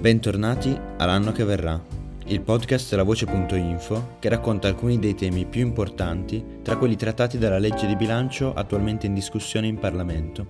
Bentornati 0.00 0.74
all'anno 0.96 1.30
che 1.30 1.44
verrà, 1.44 1.78
il 2.24 2.40
podcast 2.40 2.88
della 2.88 3.02
voce.info 3.02 4.16
che 4.18 4.30
racconta 4.30 4.66
alcuni 4.66 4.98
dei 4.98 5.14
temi 5.14 5.44
più 5.44 5.60
importanti 5.60 6.42
tra 6.62 6.78
quelli 6.78 6.96
trattati 6.96 7.36
dalla 7.36 7.58
legge 7.58 7.86
di 7.86 7.96
bilancio 7.96 8.54
attualmente 8.54 9.04
in 9.04 9.12
discussione 9.12 9.66
in 9.66 9.78
Parlamento. 9.78 10.46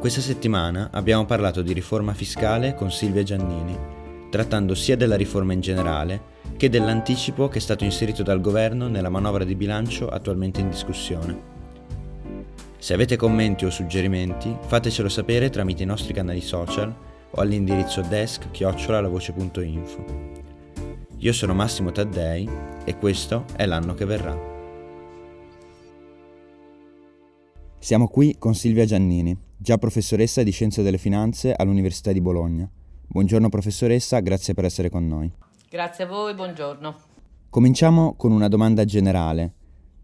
Questa 0.00 0.20
settimana 0.20 0.88
abbiamo 0.90 1.26
parlato 1.26 1.62
di 1.62 1.72
riforma 1.72 2.12
fiscale 2.12 2.74
con 2.74 2.90
Silvia 2.90 3.22
Giannini, 3.22 3.78
trattando 4.30 4.74
sia 4.74 4.96
della 4.96 5.14
riforma 5.14 5.52
in 5.52 5.60
generale 5.60 6.20
che 6.56 6.68
dell'anticipo 6.68 7.46
che 7.46 7.58
è 7.58 7.60
stato 7.60 7.84
inserito 7.84 8.24
dal 8.24 8.40
governo 8.40 8.88
nella 8.88 9.10
manovra 9.10 9.44
di 9.44 9.54
bilancio 9.54 10.08
attualmente 10.08 10.60
in 10.60 10.70
discussione. 10.70 11.40
Se 12.78 12.94
avete 12.94 13.14
commenti 13.14 13.64
o 13.64 13.70
suggerimenti, 13.70 14.52
fatecelo 14.66 15.08
sapere 15.08 15.50
tramite 15.50 15.84
i 15.84 15.86
nostri 15.86 16.12
canali 16.12 16.40
social 16.40 17.06
o 17.30 17.40
all'indirizzo 17.40 18.02
desk-lavoce.info. 18.02 20.04
Io 21.18 21.32
sono 21.32 21.54
Massimo 21.54 21.90
Taddei 21.90 22.48
e 22.84 22.96
questo 22.96 23.44
è 23.56 23.66
l'anno 23.66 23.94
che 23.94 24.04
verrà. 24.04 24.56
Siamo 27.78 28.08
qui 28.08 28.36
con 28.38 28.54
Silvia 28.54 28.84
Giannini, 28.84 29.36
già 29.56 29.78
professoressa 29.78 30.42
di 30.42 30.50
Scienze 30.50 30.82
delle 30.82 30.98
Finanze 30.98 31.52
all'Università 31.52 32.12
di 32.12 32.20
Bologna. 32.20 32.68
Buongiorno 33.06 33.48
professoressa, 33.48 34.20
grazie 34.20 34.54
per 34.54 34.64
essere 34.64 34.90
con 34.90 35.06
noi. 35.06 35.32
Grazie 35.70 36.04
a 36.04 36.06
voi, 36.06 36.34
buongiorno. 36.34 36.96
Cominciamo 37.50 38.14
con 38.14 38.32
una 38.32 38.48
domanda 38.48 38.84
generale. 38.84 39.54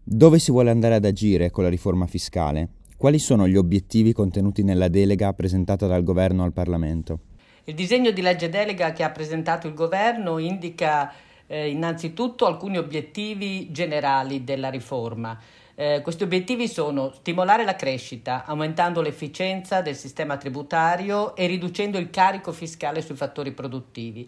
Dove 0.03 0.39
si 0.39 0.51
vuole 0.51 0.71
andare 0.71 0.95
ad 0.95 1.05
agire 1.05 1.51
con 1.51 1.63
la 1.63 1.69
riforma 1.69 2.07
fiscale? 2.07 2.69
Quali 2.97 3.19
sono 3.19 3.45
gli 3.45 3.57
obiettivi 3.57 4.13
contenuti 4.13 4.63
nella 4.63 4.87
delega 4.87 5.33
presentata 5.33 5.85
dal 5.85 6.01
governo 6.01 6.45
al 6.45 6.53
Parlamento? 6.53 7.19
Il 7.65 7.75
disegno 7.75 8.11
di 8.11 8.21
legge 8.21 8.47
delega 8.47 8.93
che 8.93 9.03
ha 9.03 9.09
presentato 9.09 9.67
il 9.67 9.73
governo 9.73 10.37
indica 10.37 11.11
eh, 11.45 11.69
innanzitutto 11.69 12.45
alcuni 12.45 12.77
obiettivi 12.77 13.69
generali 13.69 14.45
della 14.45 14.69
riforma. 14.69 15.37
Eh, 15.75 15.99
questi 16.01 16.23
obiettivi 16.23 16.69
sono 16.69 17.11
stimolare 17.11 17.65
la 17.65 17.75
crescita, 17.75 18.45
aumentando 18.45 19.01
l'efficienza 19.01 19.81
del 19.81 19.95
sistema 19.95 20.37
tributario 20.37 21.35
e 21.35 21.47
riducendo 21.47 21.97
il 21.97 22.09
carico 22.09 22.53
fiscale 22.53 23.01
sui 23.01 23.15
fattori 23.15 23.51
produttivi 23.51 24.25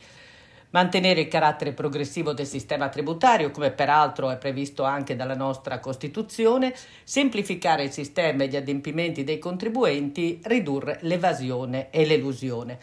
mantenere 0.77 1.21
il 1.21 1.27
carattere 1.27 1.73
progressivo 1.73 2.33
del 2.33 2.45
sistema 2.45 2.87
tributario, 2.89 3.49
come 3.49 3.71
peraltro 3.71 4.29
è 4.29 4.37
previsto 4.37 4.83
anche 4.83 5.15
dalla 5.15 5.33
nostra 5.33 5.79
Costituzione, 5.79 6.71
semplificare 7.03 7.85
il 7.85 7.91
sistema 7.91 8.43
e 8.43 8.47
gli 8.47 8.55
adempimenti 8.55 9.23
dei 9.23 9.39
contribuenti, 9.39 10.39
ridurre 10.43 10.99
l'evasione 11.01 11.89
e 11.89 12.05
l'elusione. 12.05 12.77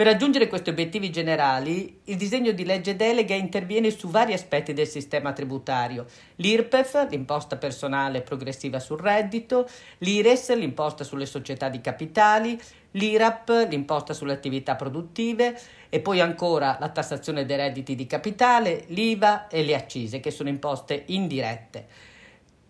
Per 0.00 0.08
raggiungere 0.08 0.48
questi 0.48 0.70
obiettivi 0.70 1.10
generali, 1.10 2.00
il 2.04 2.16
disegno 2.16 2.52
di 2.52 2.64
legge 2.64 2.96
delega 2.96 3.34
interviene 3.34 3.90
su 3.90 4.08
vari 4.08 4.32
aspetti 4.32 4.72
del 4.72 4.86
sistema 4.86 5.34
tributario. 5.34 6.06
L'IRPEF, 6.36 7.06
l'imposta 7.10 7.56
personale 7.56 8.22
progressiva 8.22 8.80
sul 8.80 8.98
reddito, 8.98 9.68
l'IRES, 9.98 10.54
l'imposta 10.56 11.04
sulle 11.04 11.26
società 11.26 11.68
di 11.68 11.82
capitali, 11.82 12.58
l'IRAP, 12.92 13.66
l'imposta 13.68 14.12
sulle 14.12 14.32
attività 14.32 14.74
produttive 14.74 15.58
e 15.88 16.00
poi 16.00 16.20
ancora 16.20 16.76
la 16.80 16.88
tassazione 16.88 17.44
dei 17.44 17.56
redditi 17.56 17.94
di 17.94 18.06
capitale, 18.06 18.84
l'IVA 18.88 19.48
e 19.48 19.62
le 19.62 19.74
accise, 19.74 20.20
che 20.20 20.30
sono 20.30 20.48
imposte 20.48 21.04
indirette. 21.06 21.86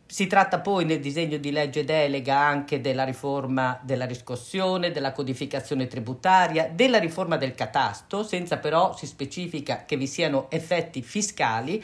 Si 0.07 0.27
tratta 0.27 0.59
poi 0.59 0.85
nel 0.85 0.99
disegno 0.99 1.37
di 1.37 1.53
legge 1.53 1.85
delega 1.85 2.37
anche 2.37 2.81
della 2.81 3.05
riforma 3.05 3.79
della 3.81 4.07
riscossione, 4.07 4.91
della 4.91 5.13
codificazione 5.13 5.87
tributaria, 5.87 6.69
della 6.69 6.99
riforma 6.99 7.37
del 7.37 7.55
catasto, 7.55 8.25
senza 8.25 8.59
però 8.59 8.97
si 8.97 9.07
specifica 9.07 9.85
che 9.85 9.97
vi 9.97 10.09
siano 10.09 10.51
effetti 10.51 11.01
fiscali 11.03 11.81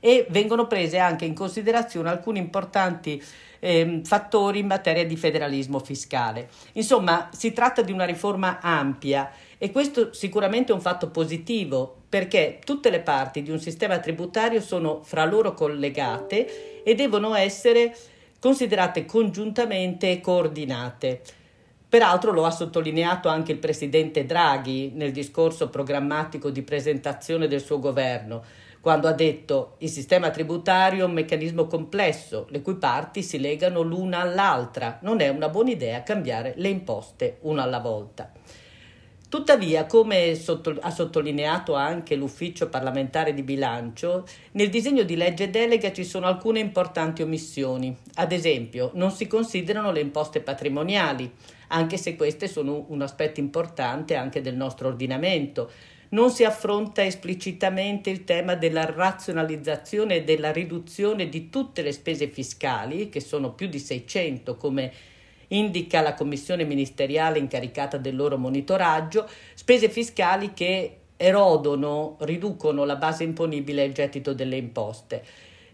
e 0.00 0.26
vengono 0.30 0.66
prese 0.66 0.98
anche 0.98 1.24
in 1.24 1.34
considerazione 1.34 2.08
alcuni 2.08 2.40
importanti 2.40 3.22
eh, 3.60 4.00
fattori 4.04 4.60
in 4.60 4.66
materia 4.66 5.04
di 5.04 5.16
federalismo 5.16 5.78
fiscale. 5.78 6.48
Insomma, 6.72 7.28
si 7.32 7.52
tratta 7.52 7.82
di 7.82 7.92
una 7.92 8.04
riforma 8.04 8.60
ampia 8.60 9.30
e 9.58 9.70
questo 9.70 10.12
sicuramente 10.12 10.72
è 10.72 10.74
un 10.74 10.80
fatto 10.80 11.10
positivo 11.10 11.96
perché 12.08 12.60
tutte 12.64 12.90
le 12.90 13.00
parti 13.00 13.42
di 13.42 13.50
un 13.50 13.60
sistema 13.60 13.98
tributario 13.98 14.60
sono 14.60 15.02
fra 15.02 15.24
loro 15.24 15.52
collegate 15.52 16.82
e 16.82 16.94
devono 16.94 17.34
essere 17.34 17.94
considerate 18.40 19.04
congiuntamente 19.04 20.10
e 20.10 20.20
coordinate. 20.20 21.20
Peraltro 21.88 22.32
lo 22.32 22.44
ha 22.44 22.50
sottolineato 22.50 23.28
anche 23.28 23.52
il 23.52 23.58
presidente 23.58 24.26
Draghi 24.26 24.92
nel 24.94 25.10
discorso 25.10 25.70
programmatico 25.70 26.50
di 26.50 26.62
presentazione 26.62 27.48
del 27.48 27.62
suo 27.62 27.78
governo 27.78 28.44
quando 28.80 29.08
ha 29.08 29.12
detto 29.12 29.74
il 29.78 29.88
sistema 29.88 30.30
tributario 30.30 31.02
è 31.02 31.06
un 31.06 31.12
meccanismo 31.12 31.66
complesso, 31.66 32.46
le 32.50 32.62
cui 32.62 32.76
parti 32.76 33.22
si 33.22 33.38
legano 33.40 33.82
l'una 33.82 34.20
all'altra. 34.20 34.98
Non 35.02 35.20
è 35.20 35.28
una 35.28 35.48
buona 35.48 35.70
idea 35.70 36.02
cambiare 36.02 36.54
le 36.56 36.68
imposte 36.68 37.38
una 37.42 37.64
alla 37.64 37.80
volta. 37.80 38.32
Tuttavia, 39.28 39.84
come 39.84 40.34
sotto, 40.36 40.74
ha 40.80 40.90
sottolineato 40.90 41.74
anche 41.74 42.14
l'ufficio 42.14 42.70
parlamentare 42.70 43.34
di 43.34 43.42
bilancio, 43.42 44.24
nel 44.52 44.70
disegno 44.70 45.02
di 45.02 45.16
legge 45.16 45.50
delega 45.50 45.92
ci 45.92 46.04
sono 46.04 46.24
alcune 46.24 46.60
importanti 46.60 47.20
omissioni. 47.20 47.94
Ad 48.14 48.32
esempio, 48.32 48.90
non 48.94 49.10
si 49.10 49.26
considerano 49.26 49.92
le 49.92 50.00
imposte 50.00 50.40
patrimoniali, 50.40 51.30
anche 51.68 51.98
se 51.98 52.16
queste 52.16 52.48
sono 52.48 52.86
un 52.88 53.02
aspetto 53.02 53.38
importante 53.38 54.14
anche 54.14 54.40
del 54.40 54.56
nostro 54.56 54.88
ordinamento 54.88 55.70
non 56.10 56.30
si 56.30 56.44
affronta 56.44 57.04
esplicitamente 57.04 58.10
il 58.10 58.24
tema 58.24 58.54
della 58.54 58.84
razionalizzazione 58.84 60.16
e 60.16 60.24
della 60.24 60.52
riduzione 60.52 61.28
di 61.28 61.50
tutte 61.50 61.82
le 61.82 61.92
spese 61.92 62.28
fiscali, 62.28 63.08
che 63.08 63.20
sono 63.20 63.52
più 63.52 63.66
di 63.66 63.78
600 63.78 64.56
come 64.56 64.92
indica 65.48 66.00
la 66.00 66.14
commissione 66.14 66.64
ministeriale 66.64 67.38
incaricata 67.38 67.96
del 67.96 68.16
loro 68.16 68.38
monitoraggio, 68.38 69.28
spese 69.54 69.88
fiscali 69.88 70.52
che 70.52 70.96
erodono, 71.16 72.16
riducono 72.20 72.84
la 72.84 72.96
base 72.96 73.24
imponibile 73.24 73.82
e 73.82 73.86
il 73.86 73.92
gettito 73.92 74.32
delle 74.32 74.56
imposte. 74.56 75.24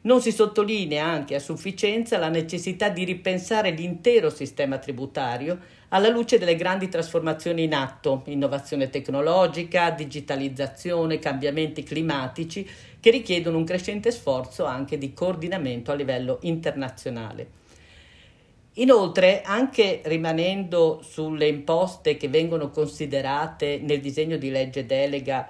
Non 0.06 0.20
si 0.20 0.32
sottolinea 0.32 1.06
anche 1.06 1.34
a 1.34 1.40
sufficienza 1.40 2.18
la 2.18 2.28
necessità 2.28 2.90
di 2.90 3.04
ripensare 3.04 3.70
l'intero 3.70 4.28
sistema 4.28 4.76
tributario 4.76 5.58
alla 5.88 6.10
luce 6.10 6.36
delle 6.36 6.56
grandi 6.56 6.90
trasformazioni 6.90 7.62
in 7.62 7.72
atto, 7.72 8.20
innovazione 8.26 8.90
tecnologica, 8.90 9.88
digitalizzazione, 9.88 11.18
cambiamenti 11.18 11.82
climatici, 11.84 12.68
che 13.00 13.10
richiedono 13.10 13.56
un 13.56 13.64
crescente 13.64 14.10
sforzo 14.10 14.66
anche 14.66 14.98
di 14.98 15.14
coordinamento 15.14 15.90
a 15.90 15.94
livello 15.94 16.36
internazionale. 16.42 17.48
Inoltre, 18.74 19.40
anche 19.40 20.02
rimanendo 20.04 21.00
sulle 21.02 21.48
imposte 21.48 22.18
che 22.18 22.28
vengono 22.28 22.68
considerate 22.68 23.80
nel 23.82 24.02
disegno 24.02 24.36
di 24.36 24.50
legge 24.50 24.84
delega 24.84 25.48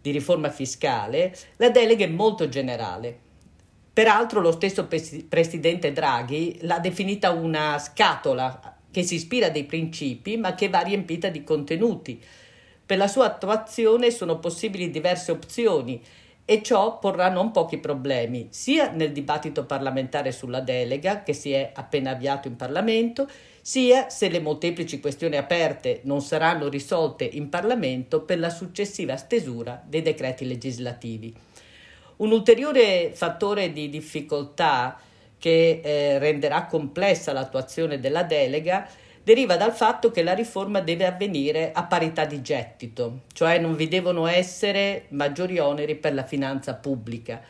di 0.00 0.10
riforma 0.10 0.50
fiscale, 0.50 1.32
la 1.58 1.70
delega 1.70 2.04
è 2.04 2.08
molto 2.08 2.48
generale. 2.48 3.22
Peraltro 3.94 4.40
lo 4.40 4.50
stesso 4.50 4.88
presidente 4.88 5.92
Draghi 5.92 6.58
l'ha 6.62 6.80
definita 6.80 7.30
una 7.30 7.78
scatola 7.78 8.76
che 8.90 9.04
si 9.04 9.14
ispira 9.14 9.46
a 9.46 9.50
dei 9.50 9.62
principi 9.62 10.36
ma 10.36 10.56
che 10.56 10.68
va 10.68 10.80
riempita 10.80 11.28
di 11.28 11.44
contenuti. 11.44 12.20
Per 12.84 12.98
la 12.98 13.06
sua 13.06 13.26
attuazione 13.26 14.10
sono 14.10 14.40
possibili 14.40 14.90
diverse 14.90 15.30
opzioni 15.30 16.02
e 16.44 16.60
ciò 16.60 16.98
porrà 16.98 17.28
non 17.28 17.52
pochi 17.52 17.78
problemi, 17.78 18.48
sia 18.50 18.90
nel 18.90 19.12
dibattito 19.12 19.64
parlamentare 19.64 20.32
sulla 20.32 20.60
delega 20.60 21.22
che 21.22 21.32
si 21.32 21.52
è 21.52 21.70
appena 21.72 22.10
avviato 22.10 22.48
in 22.48 22.56
Parlamento, 22.56 23.28
sia 23.62 24.10
se 24.10 24.28
le 24.28 24.40
molteplici 24.40 24.98
questioni 24.98 25.36
aperte 25.36 26.00
non 26.02 26.20
saranno 26.20 26.68
risolte 26.68 27.22
in 27.24 27.48
Parlamento 27.48 28.22
per 28.22 28.40
la 28.40 28.50
successiva 28.50 29.16
stesura 29.16 29.80
dei 29.86 30.02
decreti 30.02 30.44
legislativi. 30.46 31.34
Un 32.16 32.30
ulteriore 32.30 33.10
fattore 33.14 33.72
di 33.72 33.88
difficoltà 33.88 34.98
che 35.38 35.80
eh, 35.82 36.18
renderà 36.18 36.66
complessa 36.66 37.32
l'attuazione 37.32 37.98
della 37.98 38.22
delega 38.22 38.88
deriva 39.24 39.56
dal 39.56 39.72
fatto 39.72 40.10
che 40.10 40.22
la 40.22 40.34
riforma 40.34 40.80
deve 40.80 41.06
avvenire 41.06 41.72
a 41.72 41.84
parità 41.84 42.24
di 42.24 42.42
gettito, 42.42 43.22
cioè 43.32 43.58
non 43.58 43.74
vi 43.74 43.88
devono 43.88 44.26
essere 44.26 45.06
maggiori 45.08 45.58
oneri 45.58 45.96
per 45.96 46.14
la 46.14 46.24
finanza 46.24 46.74
pubblica. 46.74 47.42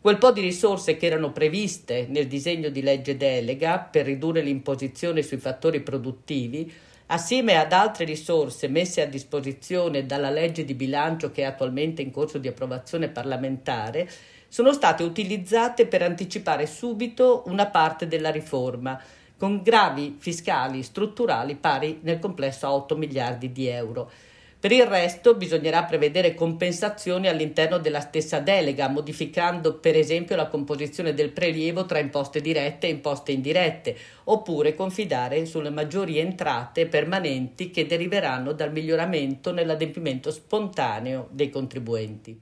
Quel 0.00 0.18
po' 0.18 0.32
di 0.32 0.40
risorse 0.40 0.96
che 0.96 1.06
erano 1.06 1.30
previste 1.30 2.06
nel 2.08 2.26
disegno 2.26 2.70
di 2.70 2.82
legge 2.82 3.16
delega 3.16 3.78
per 3.78 4.04
ridurre 4.04 4.40
l'imposizione 4.40 5.22
sui 5.22 5.36
fattori 5.36 5.80
produttivi, 5.80 6.72
assieme 7.12 7.56
ad 7.56 7.72
altre 7.72 8.06
risorse 8.06 8.68
messe 8.68 9.02
a 9.02 9.06
disposizione 9.06 10.06
dalla 10.06 10.30
legge 10.30 10.64
di 10.64 10.72
bilancio 10.72 11.30
che 11.30 11.42
è 11.42 11.44
attualmente 11.44 12.00
in 12.00 12.10
corso 12.10 12.38
di 12.38 12.48
approvazione 12.48 13.08
parlamentare, 13.08 14.08
sono 14.48 14.72
state 14.72 15.02
utilizzate 15.02 15.86
per 15.86 16.02
anticipare 16.02 16.66
subito 16.66 17.42
una 17.46 17.66
parte 17.66 18.08
della 18.08 18.30
riforma, 18.30 18.98
con 19.36 19.60
gravi 19.62 20.16
fiscali 20.18 20.82
strutturali 20.82 21.54
pari 21.54 22.00
nel 22.02 22.18
complesso 22.18 22.66
a 22.66 22.72
8 22.72 22.96
miliardi 22.96 23.52
di 23.52 23.66
euro. 23.66 24.10
Per 24.62 24.70
il 24.70 24.86
resto 24.86 25.34
bisognerà 25.34 25.82
prevedere 25.82 26.34
compensazioni 26.34 27.26
all'interno 27.26 27.78
della 27.78 27.98
stessa 27.98 28.38
delega, 28.38 28.86
modificando 28.88 29.80
per 29.80 29.96
esempio 29.96 30.36
la 30.36 30.46
composizione 30.46 31.14
del 31.14 31.32
prelievo 31.32 31.84
tra 31.84 31.98
imposte 31.98 32.40
dirette 32.40 32.86
e 32.86 32.90
imposte 32.90 33.32
indirette, 33.32 33.96
oppure 34.22 34.76
confidare 34.76 35.46
sulle 35.46 35.70
maggiori 35.70 36.20
entrate 36.20 36.86
permanenti 36.86 37.72
che 37.72 37.88
deriveranno 37.88 38.52
dal 38.52 38.70
miglioramento 38.70 39.50
nell'adempimento 39.50 40.30
spontaneo 40.30 41.26
dei 41.32 41.50
contribuenti. 41.50 42.40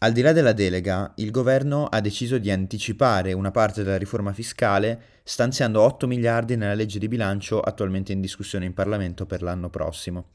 Al 0.00 0.12
di 0.12 0.20
là 0.20 0.32
della 0.32 0.52
delega, 0.52 1.14
il 1.16 1.30
governo 1.30 1.86
ha 1.86 2.02
deciso 2.02 2.36
di 2.36 2.50
anticipare 2.50 3.32
una 3.32 3.50
parte 3.50 3.82
della 3.82 3.96
riforma 3.96 4.34
fiscale 4.34 5.00
stanziando 5.22 5.80
8 5.80 6.06
miliardi 6.06 6.56
nella 6.56 6.74
legge 6.74 6.98
di 6.98 7.08
bilancio 7.08 7.62
attualmente 7.62 8.12
in 8.12 8.20
discussione 8.20 8.66
in 8.66 8.74
Parlamento 8.74 9.24
per 9.24 9.40
l'anno 9.40 9.70
prossimo. 9.70 10.26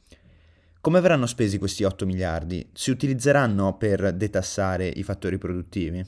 Come 0.81 1.01
verranno 1.01 1.25
spesi 1.25 1.57
questi 1.57 1.83
8 1.83 2.05
miliardi? 2.05 2.69
Si 2.71 2.89
utilizzeranno 2.89 3.75
per 3.75 4.13
detassare 4.13 4.87
i 4.87 5.03
fattori 5.03 5.37
produttivi? 5.37 6.05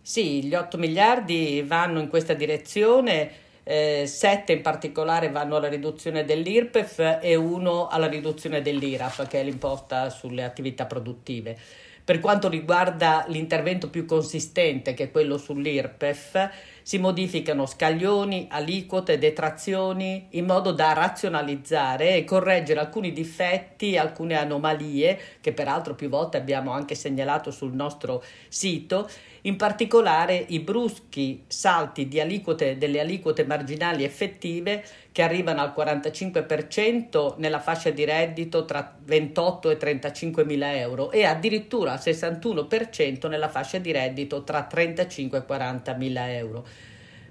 Sì, 0.00 0.44
gli 0.44 0.54
8 0.54 0.78
miliardi 0.78 1.64
vanno 1.66 1.98
in 1.98 2.08
questa 2.08 2.34
direzione, 2.34 3.30
eh, 3.64 4.04
7 4.06 4.52
in 4.52 4.62
particolare 4.62 5.32
vanno 5.32 5.56
alla 5.56 5.66
riduzione 5.66 6.24
dell'IRPEF 6.24 7.18
e 7.20 7.34
uno 7.34 7.88
alla 7.88 8.06
riduzione 8.06 8.62
dell'IRAP, 8.62 9.26
che 9.26 9.40
è 9.40 9.42
l'imposta 9.42 10.10
sulle 10.10 10.44
attività 10.44 10.86
produttive. 10.86 11.58
Per 12.08 12.20
quanto 12.20 12.48
riguarda 12.48 13.26
l'intervento 13.28 13.90
più 13.90 14.06
consistente, 14.06 14.94
che 14.94 15.04
è 15.04 15.10
quello 15.10 15.36
sull'IRPEF, 15.36 16.50
si 16.80 16.96
modificano 16.96 17.66
scaglioni, 17.66 18.48
aliquote, 18.50 19.18
detrazioni 19.18 20.28
in 20.30 20.46
modo 20.46 20.72
da 20.72 20.94
razionalizzare 20.94 22.16
e 22.16 22.24
correggere 22.24 22.80
alcuni 22.80 23.12
difetti, 23.12 23.98
alcune 23.98 24.38
anomalie 24.38 25.20
che 25.42 25.52
peraltro 25.52 25.94
più 25.94 26.08
volte 26.08 26.38
abbiamo 26.38 26.70
anche 26.70 26.94
segnalato 26.94 27.50
sul 27.50 27.74
nostro 27.74 28.24
sito, 28.48 29.06
in 29.48 29.56
particolare 29.56 30.44
i 30.48 30.60
bruschi 30.60 31.44
salti 31.46 32.06
aliquote 32.20 32.76
delle 32.76 33.00
aliquote 33.00 33.44
marginali 33.44 34.04
effettive 34.04 34.84
che 35.10 35.22
arrivano 35.22 35.62
al 35.62 35.72
45% 35.74 37.34
nella 37.38 37.58
fascia 37.58 37.88
di 37.90 38.04
reddito 38.04 38.66
tra 38.66 38.96
28 39.02 39.70
e 39.70 39.76
35 39.78 40.44
mila 40.44 40.76
euro 40.76 41.10
e 41.10 41.24
addirittura 41.24 41.92
al 41.92 41.98
61% 41.98 43.26
nella 43.28 43.48
fascia 43.48 43.78
di 43.78 43.90
reddito 43.90 44.44
tra 44.44 44.64
35 44.64 45.38
e 45.38 45.44
40 45.44 45.94
mila 45.94 46.30
euro. 46.30 46.66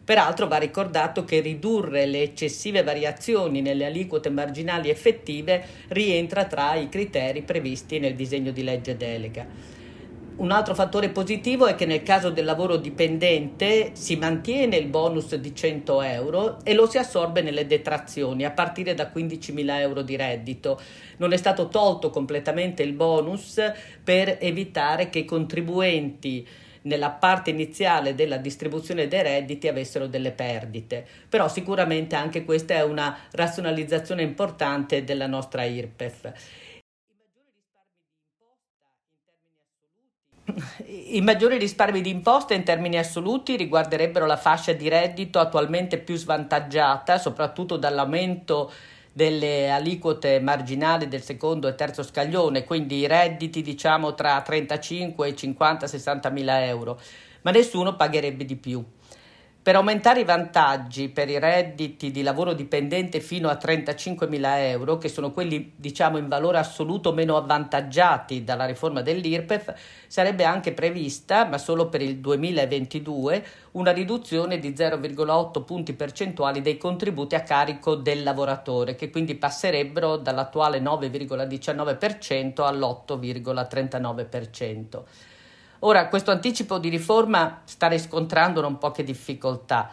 Peraltro 0.03 0.47
va 0.47 0.57
ricordato 0.57 1.23
che 1.23 1.41
ridurre 1.41 2.05
le 2.05 2.23
eccessive 2.23 2.81
variazioni 2.81 3.61
nelle 3.61 3.85
aliquote 3.85 4.29
marginali 4.29 4.89
effettive 4.89 5.63
rientra 5.89 6.45
tra 6.45 6.75
i 6.75 6.89
criteri 6.89 7.43
previsti 7.43 7.99
nel 7.99 8.15
disegno 8.15 8.51
di 8.51 8.63
legge 8.63 8.97
delega. 8.97 9.76
Un 10.37 10.51
altro 10.51 10.75
fattore 10.75 11.09
positivo 11.09 11.65
è 11.65 11.73
che 11.73 11.87
nel 11.87 12.03
caso 12.03 12.29
del 12.29 12.45
lavoro 12.45 12.77
dipendente 12.77 13.95
si 13.95 14.17
mantiene 14.17 14.75
il 14.75 14.85
bonus 14.85 15.33
di 15.33 15.55
100 15.55 16.01
euro 16.03 16.59
e 16.63 16.75
lo 16.75 16.87
si 16.87 16.99
assorbe 16.99 17.41
nelle 17.41 17.65
detrazioni 17.65 18.45
a 18.45 18.51
partire 18.51 18.93
da 18.93 19.11
15.000 19.11 19.79
euro 19.79 20.03
di 20.03 20.15
reddito. 20.15 20.79
Non 21.17 21.33
è 21.33 21.37
stato 21.37 21.69
tolto 21.69 22.11
completamente 22.11 22.83
il 22.83 22.93
bonus 22.93 23.59
per 24.03 24.37
evitare 24.39 25.09
che 25.09 25.19
i 25.19 25.25
contribuenti 25.25 26.47
nella 26.83 27.09
parte 27.09 27.49
iniziale 27.49 28.13
della 28.13 28.37
distribuzione 28.37 29.07
dei 29.07 29.23
redditi 29.23 29.67
avessero 29.67 30.05
delle 30.05 30.31
perdite. 30.31 31.03
Però 31.27 31.47
sicuramente 31.49 32.15
anche 32.15 32.45
questa 32.45 32.75
è 32.75 32.83
una 32.83 33.17
razionalizzazione 33.31 34.21
importante 34.21 35.03
della 35.03 35.25
nostra 35.25 35.63
IRPEF. 35.63 36.31
I 41.09 41.19
maggiori 41.21 41.57
risparmi 41.57 41.99
di 41.99 42.09
imposta 42.09 42.53
in 42.53 42.63
termini 42.63 42.97
assoluti 42.97 43.57
riguarderebbero 43.57 44.25
la 44.25 44.37
fascia 44.37 44.71
di 44.71 44.87
reddito 44.87 45.39
attualmente 45.39 45.97
più 45.97 46.15
svantaggiata, 46.15 47.17
soprattutto 47.17 47.75
dall'aumento 47.75 48.71
delle 49.11 49.69
aliquote 49.69 50.39
marginali 50.39 51.07
del 51.07 51.23
secondo 51.23 51.67
e 51.67 51.75
terzo 51.75 52.03
scaglione, 52.03 52.63
quindi 52.63 52.99
i 52.99 53.07
redditi 53.07 53.61
diciamo 53.61 54.13
tra 54.13 54.39
35 54.41 55.27
e 55.27 55.35
50 55.35 55.87
60 55.87 56.29
mila 56.29 56.63
euro, 56.63 56.99
ma 57.41 57.51
nessuno 57.51 57.95
pagherebbe 57.95 58.45
di 58.45 58.55
più. 58.55 58.85
Per 59.67 59.75
aumentare 59.75 60.21
i 60.21 60.23
vantaggi 60.23 61.09
per 61.09 61.29
i 61.29 61.39
redditi 61.39 62.09
di 62.09 62.23
lavoro 62.23 62.53
dipendente 62.53 63.19
fino 63.19 63.49
a 63.49 63.59
35.000 63.61 64.59
euro, 64.59 64.97
che 64.97 65.09
sono 65.09 65.33
quelli 65.33 65.73
diciamo 65.75 66.17
in 66.17 66.29
valore 66.29 66.57
assoluto 66.57 67.11
meno 67.11 67.35
avvantaggiati 67.35 68.45
dalla 68.45 68.63
riforma 68.63 69.01
dell'IRPEF, 69.01 69.73
sarebbe 70.07 70.45
anche 70.45 70.71
prevista, 70.71 71.43
ma 71.43 71.57
solo 71.57 71.89
per 71.89 72.01
il 72.01 72.19
2022, 72.19 73.45
una 73.71 73.91
riduzione 73.91 74.57
di 74.57 74.69
0,8 74.69 75.65
punti 75.65 75.91
percentuali 75.91 76.61
dei 76.61 76.77
contributi 76.77 77.35
a 77.35 77.41
carico 77.41 77.95
del 77.95 78.23
lavoratore, 78.23 78.95
che 78.95 79.09
quindi 79.09 79.35
passerebbero 79.35 80.15
dall'attuale 80.15 80.79
9,19% 80.79 82.61
all'8,39%. 82.61 85.35
Ora, 85.79 86.07
questo 86.07 86.31
anticipo 86.31 86.79
di 86.79 86.89
riforma 86.89 87.61
sta 87.65 87.87
riscontrando 87.87 88.61
non 88.61 88.77
poche 88.77 89.03
difficoltà. 89.03 89.91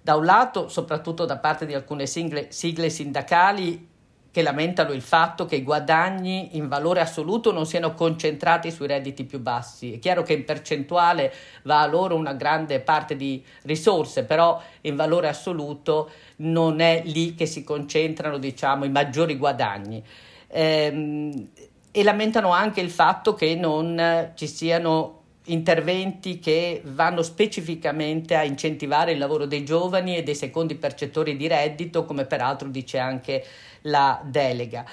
Da 0.00 0.14
un 0.14 0.24
lato, 0.24 0.68
soprattutto 0.68 1.26
da 1.26 1.36
parte 1.36 1.66
di 1.66 1.74
alcune 1.74 2.06
sigle, 2.06 2.46
sigle 2.50 2.88
sindacali 2.88 3.96
che 4.30 4.42
lamentano 4.42 4.92
il 4.92 5.02
fatto 5.02 5.46
che 5.46 5.56
i 5.56 5.62
guadagni 5.62 6.56
in 6.56 6.68
valore 6.68 7.00
assoluto 7.00 7.50
non 7.50 7.66
siano 7.66 7.94
concentrati 7.94 8.70
sui 8.70 8.86
redditi 8.86 9.24
più 9.24 9.40
bassi. 9.40 9.94
È 9.94 9.98
chiaro 9.98 10.22
che 10.22 10.34
in 10.34 10.44
percentuale 10.44 11.32
va 11.64 11.80
a 11.80 11.86
loro 11.86 12.14
una 12.14 12.34
grande 12.34 12.80
parte 12.80 13.16
di 13.16 13.44
risorse, 13.62 14.24
però 14.24 14.62
in 14.82 14.96
valore 14.96 15.28
assoluto 15.28 16.10
non 16.36 16.80
è 16.80 17.02
lì 17.04 17.34
che 17.34 17.46
si 17.46 17.64
concentrano 17.64 18.38
diciamo, 18.38 18.84
i 18.84 18.90
maggiori 18.90 19.36
guadagni. 19.36 20.02
Ehm, 20.48 21.48
e 21.90 22.02
lamentano 22.04 22.50
anche 22.50 22.80
il 22.80 22.90
fatto 22.90 23.34
che 23.34 23.56
non 23.56 24.30
ci 24.34 24.46
siano 24.46 25.17
interventi 25.48 26.38
che 26.38 26.80
vanno 26.84 27.22
specificamente 27.22 28.34
a 28.34 28.44
incentivare 28.44 29.12
il 29.12 29.18
lavoro 29.18 29.46
dei 29.46 29.64
giovani 29.64 30.16
e 30.16 30.22
dei 30.22 30.34
secondi 30.34 30.74
percettori 30.74 31.36
di 31.36 31.46
reddito, 31.46 32.04
come 32.04 32.24
peraltro 32.24 32.68
dice 32.68 32.98
anche 32.98 33.44
la 33.82 34.20
delega. 34.24 34.84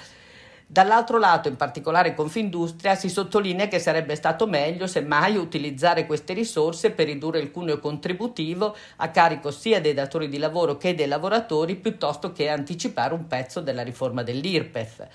Dall'altro 0.68 1.18
lato, 1.18 1.46
in 1.46 1.54
particolare 1.54 2.12
Confindustria, 2.12 2.96
si 2.96 3.08
sottolinea 3.08 3.68
che 3.68 3.78
sarebbe 3.78 4.16
stato 4.16 4.48
meglio 4.48 4.88
semmai 4.88 5.36
utilizzare 5.36 6.06
queste 6.06 6.32
risorse 6.32 6.90
per 6.90 7.06
ridurre 7.06 7.38
il 7.38 7.52
cuneo 7.52 7.78
contributivo 7.78 8.76
a 8.96 9.10
carico 9.10 9.52
sia 9.52 9.80
dei 9.80 9.94
datori 9.94 10.28
di 10.28 10.38
lavoro 10.38 10.76
che 10.76 10.96
dei 10.96 11.06
lavoratori, 11.06 11.76
piuttosto 11.76 12.32
che 12.32 12.48
anticipare 12.48 13.14
un 13.14 13.28
pezzo 13.28 13.60
della 13.60 13.82
riforma 13.82 14.24
dell'IRPEF. 14.24 15.06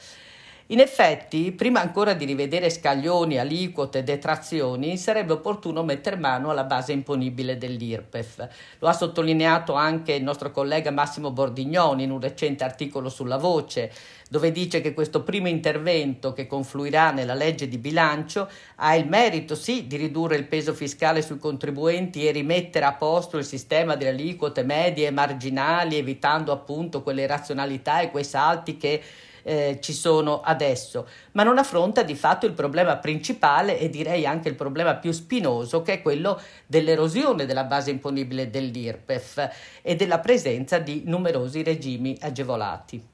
In 0.72 0.80
effetti, 0.80 1.52
prima 1.52 1.82
ancora 1.82 2.14
di 2.14 2.24
rivedere 2.24 2.70
scaglioni, 2.70 3.38
aliquote 3.38 4.00
e 4.00 4.04
detrazioni, 4.04 4.98
sarebbe 4.98 5.34
opportuno 5.34 5.84
mettere 5.84 6.16
mano 6.16 6.50
alla 6.50 6.64
base 6.64 6.94
imponibile 6.94 7.58
dell'IRPEF. 7.58 8.48
Lo 8.80 8.88
ha 8.88 8.94
sottolineato 8.94 9.74
anche 9.74 10.14
il 10.14 10.24
nostro 10.24 10.50
collega 10.52 10.90
Massimo 10.90 11.32
Bordignoni 11.32 12.04
in 12.04 12.12
un 12.12 12.22
recente 12.22 12.64
articolo 12.64 13.10
sulla 13.10 13.36
Voce, 13.36 13.92
dove 14.30 14.54
dice 14.54 14.80
che 14.80 14.94
questo 14.94 15.24
primo 15.24 15.50
intervento 15.50 16.32
che 16.32 16.48
confluirà 16.48 17.12
nella 17.12 17.34
legge 17.34 17.68
di 17.68 17.78
bilancio 17.78 18.50
ha 18.76 18.96
il 18.96 19.10
merito 19.10 19.56
sì 19.56 19.88
di 19.88 19.98
ridurre 19.98 20.38
il 20.38 20.48
peso 20.48 20.74
fiscale 20.74 21.22
sui 21.22 21.38
contribuenti 21.38 22.26
e 22.26 22.32
rimettere 22.32 22.86
a 22.86 22.94
posto 22.94 23.38
il 23.38 23.44
sistema 23.44 23.98
delle 23.98 24.12
aliquote 24.12 24.64
medie 24.64 25.08
e 25.08 25.12
marginali, 25.12 25.98
evitando 25.98 26.54
appunto 26.54 27.04
quelle 27.04 27.28
razionalità 27.28 28.00
e 28.00 28.10
quei 28.10 28.24
salti 28.24 28.78
che 28.78 29.02
eh, 29.44 29.78
ci 29.82 29.94
sono 29.94 30.42
adesso, 30.42 31.08
ma 31.34 31.44
non 31.44 31.58
affronta 31.58 32.04
di 32.04 32.16
fatto 32.16 32.46
il 32.46 32.54
problema 32.54 32.98
principale 32.98 33.80
e 33.80 33.90
direi 33.90 34.26
anche 34.26 34.50
il 34.50 34.56
problema 34.56 34.96
più 34.96 35.12
spinoso 35.12 35.82
che 35.82 35.94
è 35.94 36.02
quello 36.02 36.40
dell'erosione 36.68 37.46
della 37.46 37.64
base 37.64 37.92
imponibile 37.92 38.50
dell'IRPEF 38.50 39.50
e 39.82 39.96
della 39.96 40.20
presenza 40.20 40.80
di 40.80 41.04
numerosi 41.06 41.64
regimi 41.64 42.18
agevolati. 42.22 43.10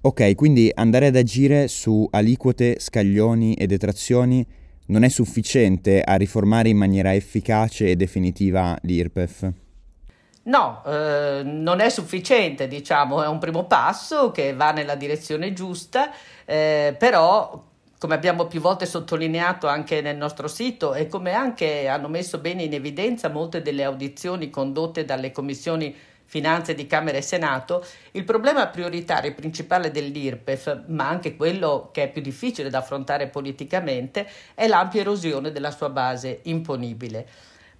Ok, 0.00 0.34
quindi 0.36 0.70
andare 0.72 1.06
ad 1.06 1.16
agire 1.16 1.66
su 1.66 2.06
aliquote, 2.10 2.78
scaglioni 2.78 3.54
e 3.54 3.66
detrazioni 3.66 4.46
non 4.86 5.02
è 5.02 5.08
sufficiente 5.08 6.02
a 6.02 6.14
riformare 6.14 6.68
in 6.68 6.76
maniera 6.76 7.14
efficace 7.14 7.90
e 7.90 7.96
definitiva 7.96 8.78
l'IRPEF. 8.82 9.52
No, 10.48 10.82
eh, 10.86 11.42
non 11.44 11.80
è 11.80 11.90
sufficiente, 11.90 12.68
diciamo, 12.68 13.22
è 13.22 13.28
un 13.28 13.38
primo 13.38 13.64
passo 13.64 14.30
che 14.30 14.54
va 14.54 14.72
nella 14.72 14.94
direzione 14.94 15.52
giusta, 15.52 16.10
eh, 16.46 16.96
però 16.98 17.64
come 17.98 18.14
abbiamo 18.14 18.46
più 18.46 18.60
volte 18.60 18.86
sottolineato 18.86 19.66
anche 19.66 20.00
nel 20.00 20.16
nostro 20.16 20.48
sito 20.48 20.94
e 20.94 21.06
come 21.06 21.32
anche 21.32 21.86
hanno 21.88 22.08
messo 22.08 22.38
bene 22.38 22.62
in 22.62 22.72
evidenza 22.72 23.28
molte 23.28 23.60
delle 23.60 23.84
audizioni 23.84 24.48
condotte 24.48 25.04
dalle 25.04 25.32
commissioni 25.32 25.94
Finanze 26.24 26.74
di 26.74 26.86
Camera 26.86 27.16
e 27.16 27.22
Senato, 27.22 27.84
il 28.12 28.24
problema 28.24 28.66
prioritario 28.68 29.30
e 29.30 29.34
principale 29.34 29.90
dell'IRPEF, 29.90 30.84
ma 30.88 31.08
anche 31.08 31.36
quello 31.36 31.88
che 31.90 32.04
è 32.04 32.10
più 32.10 32.20
difficile 32.20 32.68
da 32.68 32.78
affrontare 32.78 33.28
politicamente, 33.28 34.28
è 34.54 34.66
l'ampia 34.66 35.00
erosione 35.00 35.52
della 35.52 35.70
sua 35.70 35.88
base 35.88 36.40
imponibile. 36.42 37.26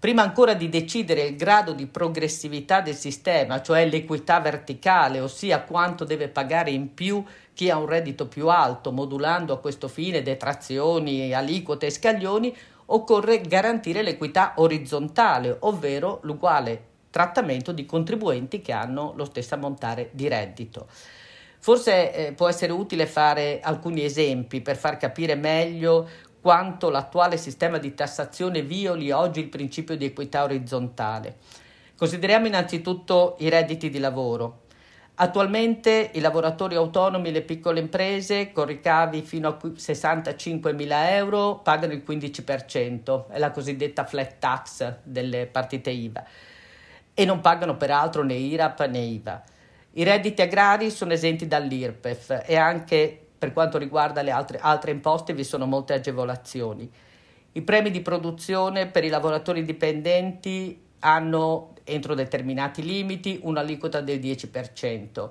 Prima 0.01 0.23
ancora 0.23 0.55
di 0.55 0.69
decidere 0.69 1.23
il 1.23 1.35
grado 1.35 1.73
di 1.73 1.87
progressività 1.87 2.81
del 2.81 2.95
sistema, 2.95 3.61
cioè 3.61 3.85
l'equità 3.85 4.39
verticale, 4.39 5.19
ossia 5.19 5.63
quanto 5.63 6.05
deve 6.05 6.29
pagare 6.29 6.71
in 6.71 6.95
più 6.95 7.25
chi 7.53 7.69
ha 7.69 7.79
un 7.79 7.87
reddito 7.87 8.29
più 8.29 8.49
alto, 8.49 8.93
modulando 8.93 9.53
a 9.53 9.59
questo 9.59 9.89
fine 9.89 10.23
detrazioni, 10.23 11.35
aliquote 11.35 11.87
e 11.87 11.91
scaglioni, 11.91 12.57
occorre 12.87 13.41
garantire 13.41 14.03
l'equità 14.03 14.53
orizzontale, 14.59 15.57
ovvero 15.61 16.21
l'uguale 16.23 16.85
trattamento 17.11 17.73
di 17.73 17.85
contribuenti 17.85 18.61
che 18.61 18.71
hanno 18.71 19.15
lo 19.17 19.25
stesso 19.25 19.55
ammontare 19.55 20.11
di 20.13 20.29
reddito. 20.29 20.87
Forse 21.61 22.13
eh, 22.15 22.33
può 22.35 22.49
essere 22.49 22.73
utile 22.73 23.05
fare 23.07 23.59
alcuni 23.61 24.05
esempi 24.05 24.61
per 24.61 24.77
far 24.77 24.97
capire 24.97 25.35
meglio 25.35 26.09
quanto 26.41 26.91
l'attuale 26.91 27.37
sistema 27.37 27.79
di 27.79 27.95
tassazione 27.95 28.63
violi 28.63 29.11
oggi 29.11 29.41
il 29.41 29.49
principio 29.49 29.97
di 29.97 30.07
equità 30.07 30.45
orizzontale. 30.45 31.37
Consideriamo 31.97 32.47
innanzitutto 32.47 33.37
i 33.41 33.49
redditi 33.49 33.91
di 33.91 33.99
lavoro. 33.99 34.67
Attualmente 35.21 36.11
i 36.15 36.21
lavoratori 36.21 36.77
autonomi 36.77 37.29
e 37.29 37.33
le 37.33 37.43
piccole 37.43 37.81
imprese 37.81 38.53
con 38.53 38.67
ricavi 38.67 39.23
fino 39.23 39.49
a 39.49 39.59
65 39.75 40.73
mila 40.73 41.13
euro 41.17 41.57
pagano 41.57 41.93
il 41.93 42.05
15%, 42.07 43.27
è 43.31 43.39
la 43.39 43.51
cosiddetta 43.51 44.05
flat 44.05 44.39
tax 44.39 44.99
delle 45.03 45.47
partite 45.47 45.91
IVA, 45.91 46.25
e 47.15 47.25
non 47.25 47.41
pagano 47.41 47.77
peraltro 47.77 48.23
né 48.23 48.35
IRAP 48.35 48.87
né 48.87 49.01
IVA. 49.01 49.43
I 49.95 50.05
redditi 50.05 50.41
agrari 50.41 50.91
sono 50.91 51.13
esenti 51.13 51.49
dall'IRPEF 51.49 52.45
e 52.47 52.55
anche 52.55 53.28
per 53.39 53.53
quanto 53.53 53.79
riguarda 53.79 54.23
le 54.23 54.31
altre, 54.31 54.59
altre 54.61 54.91
imposte 54.91 55.33
vi 55.33 55.45
sono 55.45 55.67
molte 55.67 55.95
agevolazioni. 55.95 56.91
I 57.53 57.63
premi 57.63 57.91
di 57.91 58.01
produzione 58.01 58.87
per 58.89 59.05
i 59.05 59.09
lavoratori 59.09 59.65
dipendenti 59.65 60.87
hanno, 61.01 61.75
entro 61.85 62.15
determinati 62.15 62.83
limiti, 62.83 63.39
un'aliquota 63.43 64.01
del 64.01 64.19
10%. 64.19 65.31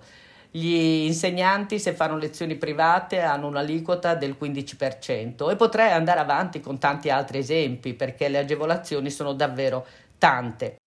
Gli 0.50 1.04
insegnanti, 1.06 1.78
se 1.78 1.94
fanno 1.94 2.18
lezioni 2.18 2.56
private, 2.56 3.22
hanno 3.22 3.48
un'aliquota 3.48 4.16
del 4.16 4.36
15% 4.40 5.52
e 5.52 5.56
potrei 5.56 5.92
andare 5.92 6.20
avanti 6.20 6.62
con 6.62 6.80
tanti 6.80 7.10
altri 7.10 7.40
esempi 7.40 7.94
perché 7.94 8.30
le 8.30 8.40
agevolazioni 8.40 9.10
sono 9.10 9.34
davvero 9.34 9.86
tante. 10.18 10.78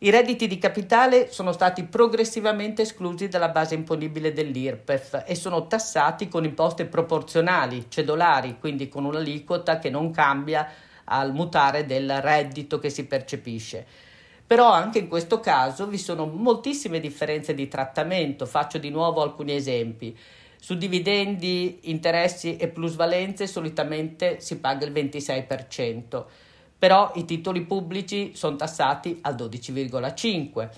I 0.00 0.10
redditi 0.10 0.46
di 0.46 0.58
capitale 0.58 1.28
sono 1.32 1.50
stati 1.50 1.82
progressivamente 1.82 2.82
esclusi 2.82 3.26
dalla 3.26 3.48
base 3.48 3.74
imponibile 3.74 4.32
dell'IRPEF 4.32 5.24
e 5.26 5.34
sono 5.34 5.66
tassati 5.66 6.28
con 6.28 6.44
imposte 6.44 6.84
proporzionali, 6.84 7.86
cedolari, 7.88 8.58
quindi 8.60 8.88
con 8.88 9.04
un'aliquota 9.04 9.80
che 9.80 9.90
non 9.90 10.12
cambia 10.12 10.70
al 11.02 11.32
mutare 11.32 11.84
del 11.84 12.20
reddito 12.20 12.78
che 12.78 12.90
si 12.90 13.06
percepisce. 13.06 13.84
Però 14.46 14.70
anche 14.70 15.00
in 15.00 15.08
questo 15.08 15.40
caso 15.40 15.88
vi 15.88 15.98
sono 15.98 16.26
moltissime 16.26 17.00
differenze 17.00 17.52
di 17.52 17.66
trattamento. 17.66 18.46
Faccio 18.46 18.78
di 18.78 18.90
nuovo 18.90 19.20
alcuni 19.20 19.56
esempi. 19.56 20.16
Su 20.60 20.76
dividendi, 20.76 21.80
interessi 21.90 22.56
e 22.56 22.68
plusvalenze 22.68 23.48
solitamente 23.48 24.38
si 24.38 24.60
paga 24.60 24.86
il 24.86 24.92
26% 24.92 26.24
però 26.78 27.10
i 27.16 27.24
titoli 27.24 27.62
pubblici 27.62 28.32
sono 28.34 28.56
tassati 28.56 29.18
al 29.22 29.34
12,5%. 29.34 30.68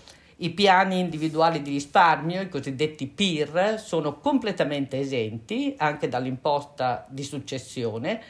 I 0.43 0.51
piani 0.51 0.99
individuali 0.99 1.61
di 1.61 1.71
risparmio, 1.71 2.41
i 2.41 2.49
cosiddetti 2.49 3.07
PIR, 3.07 3.79
sono 3.79 4.19
completamente 4.19 4.99
esenti 4.99 5.75
anche 5.77 6.09
dall'imposta 6.09 7.05
di 7.11 7.23
successione. 7.23 8.23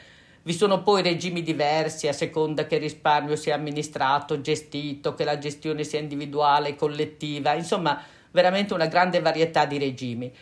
Vi 0.43 0.51
sono 0.51 0.83
poi 0.83 1.03
regimi 1.03 1.41
diversi 1.41 2.09
a 2.09 2.13
seconda 2.13 2.67
che 2.67 2.75
il 2.75 2.81
risparmio 2.81 3.37
sia 3.37 3.55
amministrato, 3.55 4.41
gestito, 4.41 5.13
che 5.13 5.23
la 5.23 5.37
gestione 5.37 5.85
sia 5.85 5.99
individuale, 5.99 6.75
collettiva, 6.75 7.53
insomma 7.53 8.01
veramente 8.31 8.73
una 8.73 8.87
grande 8.87 9.21
varietà 9.21 9.65
di 9.65 9.77
regimi. 9.77 10.33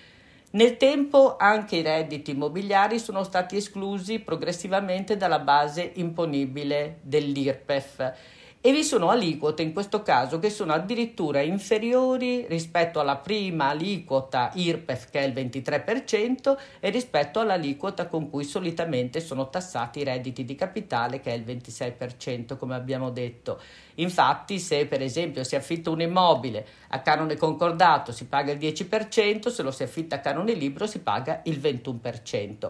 Nel 0.52 0.78
tempo 0.78 1.36
anche 1.38 1.76
i 1.76 1.84
redditi 1.84 2.32
immobiliari 2.32 2.98
sono 2.98 3.24
stati 3.24 3.56
esclusi 3.58 4.18
progressivamente 4.18 5.16
dalla 5.16 5.38
base 5.38 5.92
imponibile 5.96 6.98
dell'IRPEF 7.04 8.14
e 8.62 8.74
vi 8.74 8.84
sono 8.84 9.10
aliquote 9.10 9.62
in 9.62 9.72
questo 9.72 10.02
caso 10.02 10.38
che 10.38 10.50
sono 10.50 10.74
addirittura 10.74 11.40
inferiori 11.40 12.46
rispetto 12.50 13.00
alla 13.00 13.16
prima 13.16 13.70
aliquota 13.70 14.52
IRPEF 14.54 15.10
che 15.10 15.22
è 15.22 15.24
il 15.24 15.32
23% 15.32 16.58
e 16.82 16.90
rispetto 16.90 17.40
all'aliquota 17.40 18.08
con 18.08 18.30
cui 18.30 18.44
solitamente 18.44 19.22
sono 19.22 19.50
tassati 19.50 20.00
i 20.00 20.04
redditi 20.04 20.44
di 20.44 20.56
capitale 20.56 21.22
che 21.22 21.32
è 21.32 21.36
il 21.36 21.44
26% 21.46 22.58
come 22.58 22.76
abbiamo 22.76 23.12
detto. 23.12 23.62
Infatti 23.96 24.60
se 24.60 24.86
per 24.88 25.02
esempio 25.02 25.46
si 25.46 25.56
affitta 25.56 25.90
un 25.90 26.02
immobile 26.02 26.68
a 26.90 27.00
canone 27.00 27.38
concordato 27.38 28.12
si 28.12 28.26
paga 28.26 28.52
il 28.52 28.58
10%, 28.60 29.48
se 29.48 29.64
lo 29.64 29.72
si 29.72 29.84
affitta 29.84 30.18
a 30.18 30.20
canone 30.20 30.52
libero 30.52 30.86
si 30.86 31.00
paga 31.00 31.40
il 31.46 31.60
21%. 31.60 32.70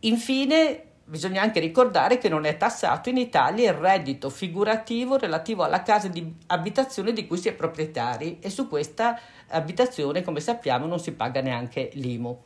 Infine 0.00 0.87
Bisogna 1.08 1.40
anche 1.40 1.58
ricordare 1.58 2.18
che 2.18 2.28
non 2.28 2.44
è 2.44 2.58
tassato 2.58 3.08
in 3.08 3.16
Italia 3.16 3.70
il 3.70 3.78
reddito 3.78 4.28
figurativo 4.28 5.16
relativo 5.16 5.62
alla 5.62 5.82
casa 5.82 6.06
di 6.08 6.34
abitazione 6.48 7.14
di 7.14 7.26
cui 7.26 7.38
si 7.38 7.48
è 7.48 7.54
proprietari 7.54 8.36
e 8.40 8.50
su 8.50 8.68
questa 8.68 9.18
abitazione, 9.48 10.22
come 10.22 10.40
sappiamo, 10.40 10.84
non 10.84 11.00
si 11.00 11.12
paga 11.12 11.40
neanche 11.40 11.88
l'IMU. 11.94 12.38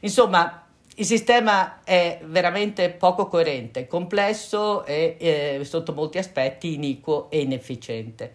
Insomma, 0.00 0.66
il 0.96 1.04
sistema 1.04 1.84
è 1.84 2.20
veramente 2.26 2.90
poco 2.90 3.28
coerente, 3.28 3.86
complesso 3.86 4.84
e 4.84 5.16
eh, 5.16 5.64
sotto 5.64 5.92
molti 5.92 6.18
aspetti 6.18 6.74
iniquo 6.74 7.30
e 7.30 7.42
inefficiente. 7.42 8.32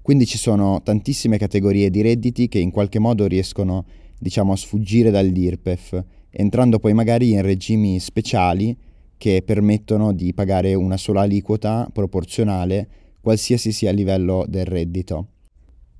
Quindi 0.00 0.24
ci 0.24 0.38
sono 0.38 0.80
tantissime 0.82 1.36
categorie 1.36 1.90
di 1.90 2.00
redditi 2.00 2.48
che 2.48 2.60
in 2.60 2.70
qualche 2.70 2.98
modo 2.98 3.26
riescono, 3.26 3.84
diciamo, 4.18 4.52
a 4.52 4.56
sfuggire 4.56 5.10
dall'IRPEF 5.10 6.16
entrando 6.30 6.78
poi 6.78 6.92
magari 6.92 7.32
in 7.32 7.42
regimi 7.42 7.98
speciali 8.00 8.76
che 9.16 9.42
permettono 9.44 10.12
di 10.12 10.32
pagare 10.32 10.74
una 10.74 10.96
sola 10.96 11.22
aliquota 11.22 11.88
proporzionale 11.92 12.88
qualsiasi 13.20 13.72
sia 13.72 13.90
il 13.90 13.96
livello 13.96 14.44
del 14.48 14.64
reddito. 14.64 15.26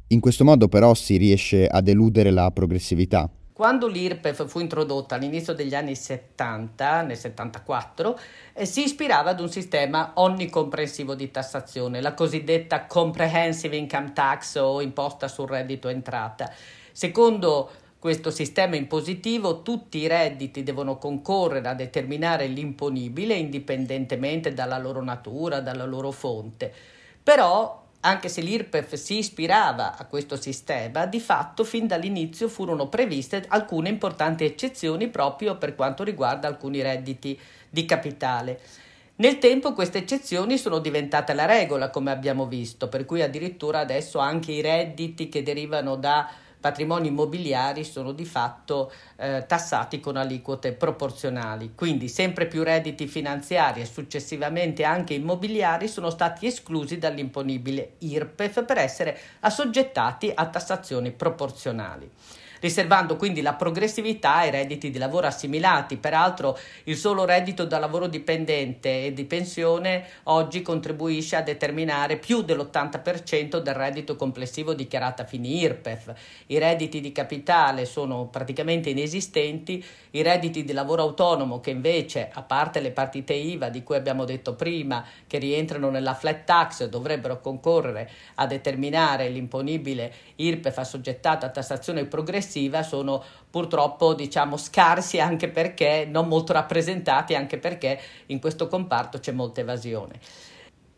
In 0.08 0.20
questo 0.20 0.44
modo 0.44 0.68
però 0.68 0.94
si 0.94 1.16
riesce 1.16 1.66
ad 1.66 1.88
eludere 1.88 2.30
la 2.30 2.50
progressività. 2.50 3.30
Quando 3.52 3.88
l'IRPEF 3.88 4.47
fu 4.47 4.61
introdotta 4.61 5.16
all'inizio 5.16 5.52
degli 5.52 5.75
anni 5.75 5.97
70, 5.97 7.02
nel 7.02 7.16
74, 7.16 8.18
eh, 8.54 8.64
si 8.64 8.85
ispirava 8.85 9.30
ad 9.30 9.40
un 9.40 9.49
sistema 9.49 10.12
onnicomprensivo 10.14 11.16
di 11.16 11.28
tassazione, 11.32 12.00
la 12.00 12.14
cosiddetta 12.14 12.87
Comprehensive 12.87 13.76
Income 13.76 14.12
Tax 14.12 14.54
o 14.61 14.80
imposta 14.80 15.26
sul 15.26 15.49
reddito 15.49 15.88
entrata. 15.88 16.49
Secondo 16.92 17.68
questo 17.99 18.31
sistema 18.31 18.76
impositivo 18.76 19.62
tutti 19.62 19.99
i 19.99 20.07
redditi 20.07 20.62
devono 20.62 20.99
concorrere 20.99 21.69
a 21.69 21.75
determinare 21.75 22.47
l'imponibile 22.47 23.35
indipendentemente 23.35 24.55
dalla 24.55 24.78
loro 24.78 25.02
natura, 25.02 25.61
dalla 25.61 25.85
loro 25.85 26.12
fonte. 26.12 26.73
Però 27.23 27.87
anche 28.00 28.28
se 28.28 28.40
l'IRPEF 28.40 28.95
si 28.95 29.19
ispirava 29.19 29.97
a 29.97 30.07
questo 30.07 30.37
sistema, 30.37 31.07
di 31.07 31.19
fatto 31.19 31.64
fin 31.64 31.88
dall'inizio 31.88 32.49
furono 32.49 32.88
previste 32.88 33.45
alcune 33.49 33.88
importanti 33.88 34.45
eccezioni 34.45 35.09
proprio 35.09 35.57
per 35.57 35.75
quanto 35.75 36.05
riguarda 36.05 36.47
alcuni 36.47 36.81
redditi 36.81 37.38
di 37.69 37.85
capitale. 37.85 38.61
Nel 39.17 39.38
tempo 39.38 39.73
queste 39.73 39.99
eccezioni 39.99 40.57
sono 40.59 40.78
diventate 40.78 41.35
la 41.35 41.45
regola, 41.45 41.90
come 41.90 42.12
abbiamo 42.12 42.47
visto, 42.47 42.88
per 42.88 43.05
cui 43.05 43.21
addirittura 43.21 43.81
adesso 43.81 44.21
anche 44.21 44.52
i 44.52 44.61
redditi 44.61 45.28
che 45.28 45.43
derivano 45.43 45.97
da 45.97 46.31
patrimoni 46.60 47.08
immobiliari 47.08 47.84
sono 47.84 48.12
di 48.12 48.24
fatto 48.24 48.92
eh, 49.16 49.44
tassati 49.46 50.00
con 50.00 50.16
aliquote 50.16 50.72
proporzionali. 50.72 51.72
Quindi 51.74 52.08
sempre 52.08 52.46
più 52.46 52.62
redditi 52.62 53.06
finanziari 53.06 53.80
e 53.80 53.86
successivamente 53.86 54.84
anche 54.84 55.14
immobiliari 55.14 55.88
sono 55.88 56.10
stati 56.10 56.46
esclusi 56.46 56.98
dall'imponibile 56.98 57.92
IRPEF 57.98 58.64
per 58.64 58.78
essere 58.78 59.18
assoggettati 59.40 60.32
a 60.34 60.46
tassazioni 60.46 61.10
proporzionali. 61.12 62.10
Riservando 62.60 63.16
quindi 63.16 63.40
la 63.40 63.54
progressività 63.54 64.36
ai 64.36 64.50
redditi 64.50 64.90
di 64.90 64.98
lavoro 64.98 65.26
assimilati. 65.26 65.96
Peraltro 65.96 66.58
il 66.84 66.96
solo 66.96 67.24
reddito 67.24 67.64
da 67.64 67.78
lavoro 67.78 68.06
dipendente 68.06 69.06
e 69.06 69.12
di 69.12 69.24
pensione 69.24 70.06
oggi 70.24 70.62
contribuisce 70.62 71.36
a 71.36 71.42
determinare 71.42 72.16
più 72.16 72.42
dell'80% 72.42 73.58
del 73.58 73.74
reddito 73.74 74.16
complessivo 74.16 74.74
dichiarato 74.74 75.22
a 75.22 75.24
fini 75.24 75.60
IRPEF. 75.60 76.12
I 76.46 76.58
redditi 76.58 77.00
di 77.00 77.12
capitale 77.12 77.84
sono 77.84 78.26
praticamente 78.26 78.90
inesistenti, 78.90 79.84
i 80.12 80.22
redditi 80.22 80.64
di 80.64 80.72
lavoro 80.72 81.02
autonomo 81.02 81.60
che 81.60 81.70
invece, 81.70 82.30
a 82.32 82.42
parte 82.42 82.80
le 82.80 82.90
partite 82.90 83.34
IVA 83.34 83.68
di 83.68 83.82
cui 83.82 83.96
abbiamo 83.96 84.24
detto 84.24 84.54
prima, 84.54 85.04
che 85.26 85.38
rientrano 85.38 85.90
nella 85.90 86.14
flat 86.14 86.44
tax, 86.44 86.88
dovrebbero 86.88 87.40
concorrere 87.40 88.10
a 88.36 88.46
determinare 88.46 89.28
l'imponibile 89.28 90.12
IRPEF 90.36 90.78
assoggettato 90.78 91.46
a 91.46 91.50
tassazione 91.50 92.04
progressiva, 92.06 92.46
sono 92.83 93.23
purtroppo 93.50 94.14
diciamo 94.14 94.57
scarsi 94.57 95.21
anche 95.21 95.49
perché 95.49 96.07
non 96.09 96.28
molto 96.28 96.52
rappresentati, 96.52 97.35
anche 97.35 97.59
perché 97.59 98.00
in 98.26 98.40
questo 98.40 98.69
comparto 98.69 99.19
c'è 99.19 99.33
molta 99.33 99.61
evasione. 99.61 100.21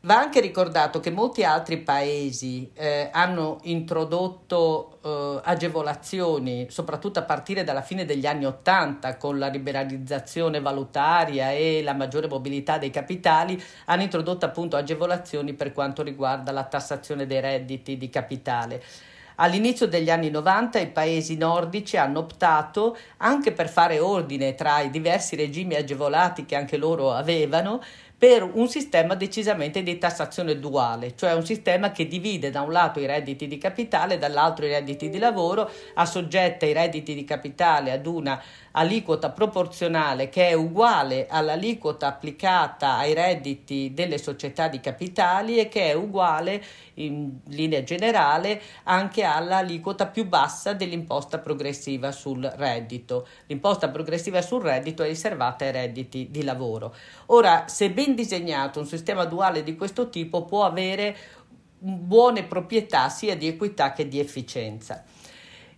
Va 0.03 0.19
anche 0.19 0.41
ricordato 0.41 0.99
che 0.99 1.11
molti 1.11 1.45
altri 1.45 1.77
paesi 1.77 2.71
eh, 2.73 3.11
hanno 3.13 3.59
introdotto 3.65 4.99
eh, 5.05 5.41
agevolazioni, 5.45 6.69
soprattutto 6.71 7.19
a 7.19 7.23
partire 7.25 7.65
dalla 7.65 7.83
fine 7.83 8.07
degli 8.07 8.25
anni 8.25 8.47
Ottanta, 8.47 9.19
con 9.19 9.39
la 9.39 9.49
liberalizzazione 9.49 10.63
valutaria 10.63 11.51
e 11.53 11.83
la 11.83 11.93
maggiore 11.93 12.29
mobilità 12.29 12.79
dei 12.79 12.89
capitali, 12.89 13.63
hanno 13.87 14.01
introdotto 14.01 14.47
appunto 14.47 14.77
agevolazioni 14.77 15.53
per 15.53 15.73
quanto 15.73 16.03
riguarda 16.03 16.51
la 16.51 16.65
tassazione 16.65 17.27
dei 17.27 17.41
redditi 17.41 17.99
di 17.99 18.09
capitale. 18.09 18.83
All'inizio 19.43 19.87
degli 19.87 20.11
anni 20.11 20.29
90 20.29 20.79
i 20.81 20.89
paesi 20.89 21.35
nordici 21.35 21.97
hanno 21.97 22.19
optato, 22.19 22.95
anche 23.19 23.53
per 23.53 23.71
fare 23.71 23.99
ordine 23.99 24.55
tra 24.55 24.81
i 24.81 24.91
diversi 24.91 25.35
regimi 25.35 25.77
agevolati 25.77 26.45
che 26.45 26.57
anche 26.57 26.77
loro 26.77 27.13
avevano, 27.13 27.83
per 28.21 28.43
un 28.43 28.69
sistema 28.69 29.15
decisamente 29.15 29.83
di 29.83 29.97
tassazione 29.97 30.59
duale, 30.59 31.17
cioè 31.17 31.33
un 31.33 31.47
sistema 31.47 31.91
che 31.91 32.07
divide 32.07 32.51
da 32.51 32.61
un 32.61 32.71
lato 32.71 33.01
i 33.01 33.07
redditi 33.07 33.47
di 33.47 33.57
capitale 33.57 34.19
dall'altro 34.19 34.67
i 34.67 34.69
redditi 34.69 35.09
di 35.09 35.17
lavoro, 35.17 35.71
assoggetta 35.95 36.67
i 36.67 36.75
redditi 36.75 37.15
di 37.15 37.25
capitale 37.25 37.93
ad 37.93 38.05
una 38.05 38.39
aliquota 38.73 39.31
proporzionale 39.31 40.29
che 40.29 40.49
è 40.49 40.53
uguale 40.53 41.27
all'aliquota 41.29 42.09
applicata 42.09 42.99
ai 42.99 43.15
redditi 43.15 43.93
delle 43.95 44.19
società 44.19 44.69
di 44.69 44.81
capitali 44.81 45.59
e 45.59 45.69
che 45.69 45.91
è 45.91 45.95
uguale 45.95 46.63
in 46.95 47.39
linea 47.49 47.83
generale 47.83 48.61
anche 48.85 49.25
all'aliquota 49.25 50.07
più 50.07 50.27
bassa 50.27 50.75
dell'imposta 50.75 51.39
progressiva 51.39 52.13
sul 52.13 52.43
reddito. 52.57 53.27
L'imposta 53.47 53.89
progressiva 53.89 54.43
sul 54.43 54.63
reddito 54.63 55.03
è 55.03 55.09
riservata 55.09 55.65
ai 55.65 55.73
redditi 55.73 56.29
di 56.31 56.45
lavoro. 56.45 56.95
Ora, 57.27 57.65
se 57.67 57.89
ben 58.11 58.15
disegnato 58.15 58.81
un 58.81 58.87
sistema 58.87 59.25
duale 59.25 59.63
di 59.63 59.77
questo 59.77 60.11
tipo 60.11 60.45
può 60.45 60.65
avere 60.65 61.17
buone 61.79 62.45
proprietà 62.45 63.09
sia 63.09 63.37
di 63.37 63.47
equità 63.47 63.93
che 63.93 64.07
di 64.07 64.19
efficienza. 64.19 65.05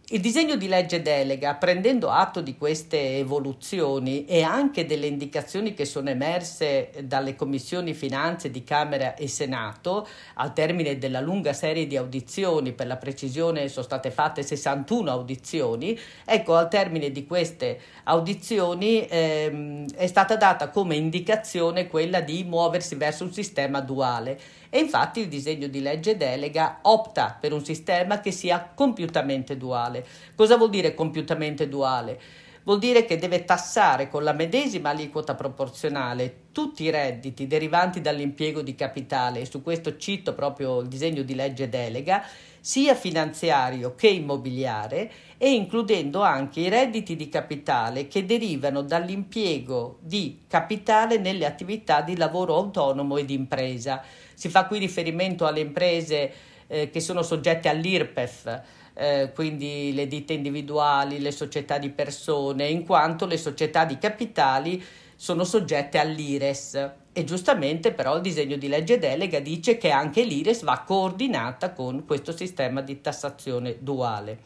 Il 0.09 0.21
disegno 0.21 0.57
di 0.57 0.67
legge 0.67 1.01
delega, 1.01 1.55
prendendo 1.55 2.11
atto 2.11 2.41
di 2.43 2.59
queste 2.59 3.19
evoluzioni 3.19 4.27
e 4.27 4.43
anche 4.43 4.85
delle 4.85 5.07
indicazioni 5.07 5.75
che 5.75 5.85
sono 5.85 6.11
emerse 6.11 6.91
dalle 7.05 7.37
commissioni 7.37 7.95
finanze 7.95 8.51
di 8.51 8.65
Camera 8.65 9.15
e 9.15 9.29
Senato, 9.29 10.07
al 10.35 10.53
termine 10.53 10.99
della 10.99 11.21
lunga 11.21 11.53
serie 11.53 11.87
di 11.87 11.97
audizioni, 11.97 12.73
per 12.73 12.89
la 12.89 12.97
precisione 12.97 13.69
sono 13.69 13.85
state 13.85 14.11
fatte 14.11 14.43
61 14.43 15.09
audizioni, 15.09 15.99
ecco, 16.25 16.57
al 16.57 16.69
termine 16.69 17.13
di 17.13 17.25
queste 17.25 17.81
audizioni 18.05 19.07
ehm, 19.09 19.95
è 19.95 20.07
stata 20.09 20.37
data 20.37 20.69
come 20.69 20.97
indicazione 20.97 21.87
quella 21.87 22.21
di 22.21 22.43
muoversi 22.43 22.97
verso 22.97 23.23
un 23.23 23.33
sistema 23.33 23.81
duale 23.81 24.39
e 24.75 24.79
infatti 24.79 25.21
il 25.21 25.29
disegno 25.29 25.67
di 25.67 25.83
legge 25.83 26.17
delega 26.17 26.79
opta 26.81 27.37
per 27.39 27.53
un 27.53 27.63
sistema 27.63 28.21
che 28.21 28.31
sia 28.33 28.71
compiutamente 28.75 29.59
duale. 29.59 30.03
Cosa 30.35 30.57
vuol 30.57 30.71
dire 30.71 30.95
compiutamente 30.95 31.69
duale? 31.69 32.19
Vuol 32.65 32.79
dire 32.79 33.05
che 33.05 33.19
deve 33.19 33.45
tassare 33.45 34.09
con 34.09 34.25
la 34.25 34.33
medesima 34.33 34.91
aliquota 34.91 35.35
proporzionale 35.35 36.45
tutti 36.53 36.85
i 36.85 36.91
redditi 36.91 37.47
derivanti 37.47 38.01
dall'impiego 38.01 38.63
di 38.63 38.75
capitale, 38.75 39.41
e 39.41 39.47
su 39.47 39.63
questo 39.63 39.99
cito 39.99 40.33
proprio 40.33 40.81
il 40.81 40.89
disegno 40.89 41.23
di 41.23 41.35
legge 41.35 41.69
delega, 41.69 42.25
sia 42.61 42.95
finanziario 42.95 43.97
che 43.97 44.07
immobiliare 44.07 45.11
e 45.37 45.53
includendo 45.53 46.23
anche 46.23 46.61
i 46.61 46.69
redditi 46.69 47.17
di 47.17 47.29
capitale 47.29 48.07
che 48.07 48.25
derivano 48.25 48.83
dall'impiego 48.83 49.99
di 50.01 50.43
capitale 50.47 51.19
nelle 51.19 51.45
attività 51.45 52.01
di 52.01 52.17
lavoro 52.17 52.55
autonomo 52.55 53.17
e 53.17 53.25
di 53.25 53.35
impresa. 53.35 54.05
Si 54.43 54.49
fa 54.49 54.67
qui 54.67 54.81
riferimento 54.81 55.47
alle 55.47 55.61
imprese 55.61 56.33
eh, 56.67 56.91
che 56.91 56.99
sono 56.99 57.23
soggette 57.23 57.69
all'IRPEF, 57.69 58.63
eh, 58.93 59.31
quindi 59.33 59.93
le 59.95 60.09
ditte 60.09 60.33
individuali, 60.33 61.21
le 61.21 61.31
società 61.31 61.79
di 61.79 61.91
persone, 61.91 62.67
in 62.67 62.85
quanto 62.85 63.25
le 63.27 63.37
società 63.37 63.85
di 63.85 63.99
capitali 63.99 64.85
sono 65.15 65.45
soggette 65.45 65.99
all'IRES. 65.99 66.91
E 67.13 67.23
giustamente 67.23 67.93
però 67.93 68.17
il 68.17 68.23
disegno 68.23 68.57
di 68.57 68.67
legge 68.67 68.99
delega 68.99 69.39
dice 69.39 69.79
che 69.79 69.91
anche 69.91 70.25
l'IRES 70.25 70.65
va 70.65 70.83
coordinata 70.85 71.71
con 71.71 72.05
questo 72.05 72.37
sistema 72.37 72.81
di 72.81 73.01
tassazione 73.01 73.77
duale 73.79 74.39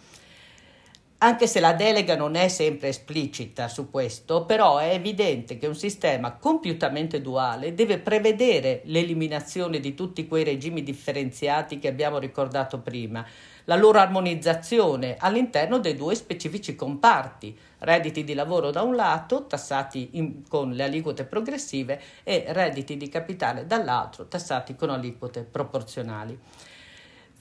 anche 1.19 1.47
se 1.47 1.61
la 1.61 1.73
delega 1.73 2.15
non 2.15 2.35
è 2.35 2.49
sempre 2.49 2.89
esplicita 2.89 3.69
su 3.69 3.91
questo, 3.91 4.45
però 4.45 4.77
è 4.77 4.93
evidente 4.93 5.57
che 5.57 5.67
un 5.67 5.75
sistema 5.75 6.33
compiutamente 6.33 7.23
duale 7.23 7.73
deve 7.73 7.99
prevedere 7.99 8.83
l'eliminazione 8.85 9.81
di 9.81 9.95
tutti 9.95 10.29
quei 10.29 10.45
regimi 10.45 10.83
differenziati 10.83 11.79
che 11.79 11.89
abbiamo 11.89 12.19
ricordato 12.19 12.81
prima, 12.81 13.25
la 13.65 13.77
loro 13.77 13.99
armonizzazione 13.99 15.17
all'interno 15.19 15.79
dei 15.79 15.97
due 15.97 16.15
specifici 16.15 16.75
comparti, 16.75 17.57
redditi 17.79 18.23
di 18.23 18.35
lavoro 18.35 18.71
da 18.71 18.83
un 18.83 18.95
lato, 18.95 19.47
tassati 19.47 20.11
in, 20.13 20.47
con 20.47 20.73
le 20.73 20.85
aliquote 20.85 21.25
progressive, 21.25 22.01
e 22.25 22.45
redditi 22.49 22.99
di 22.99 23.09
capitale 23.09 23.67
dall'altro, 23.67 24.29
tassati 24.29 24.77
con 24.77 24.91
aliquote 24.91 25.43
proporzionali. 25.43 26.39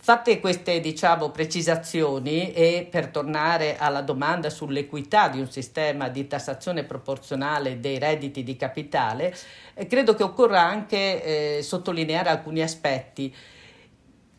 Fatte 0.06 0.40
queste 0.40 0.82
diciamo, 0.82 1.32
precisazioni 1.32 2.54
e 2.54 2.88
per 2.88 3.08
tornare 3.08 3.76
alla 3.76 4.02
domanda 4.02 4.52
sull'equità 4.52 5.30
di 5.30 5.40
un 5.40 5.50
sistema 5.50 6.10
di 6.10 6.28
tassazione 6.28 6.84
proporzionale 6.84 7.80
dei 7.80 7.98
redditi 7.98 8.44
di 8.44 8.56
capitale, 8.56 9.36
eh, 9.74 9.88
credo 9.88 10.14
che 10.14 10.22
occorra 10.22 10.62
anche 10.62 11.58
eh, 11.58 11.64
sottolineare 11.64 12.30
alcuni 12.30 12.62
aspetti 12.62 13.36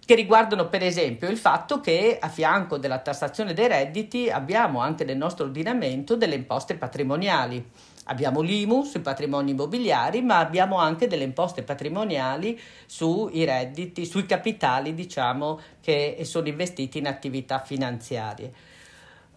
che 0.04 0.14
riguardano 0.14 0.68
per 0.68 0.84
esempio 0.84 1.28
il 1.28 1.36
fatto 1.36 1.80
che 1.80 2.16
a 2.20 2.28
fianco 2.28 2.78
della 2.78 3.00
tassazione 3.00 3.52
dei 3.52 3.66
redditi 3.66 4.30
abbiamo 4.30 4.78
anche 4.78 5.02
nel 5.02 5.16
nostro 5.16 5.46
ordinamento 5.46 6.14
delle 6.14 6.36
imposte 6.36 6.76
patrimoniali. 6.76 7.70
Abbiamo 8.08 8.40
l'IMU 8.40 8.84
sui 8.84 9.00
patrimoni 9.00 9.50
immobiliari, 9.50 10.22
ma 10.22 10.38
abbiamo 10.38 10.78
anche 10.78 11.08
delle 11.08 11.24
imposte 11.24 11.62
patrimoniali 11.62 12.58
sui 12.86 13.44
redditi, 13.44 14.06
sui 14.06 14.26
capitali, 14.26 14.94
diciamo, 14.94 15.60
che 15.80 16.18
sono 16.22 16.46
investiti 16.46 16.98
in 16.98 17.08
attività 17.08 17.60
finanziarie. 17.60 18.52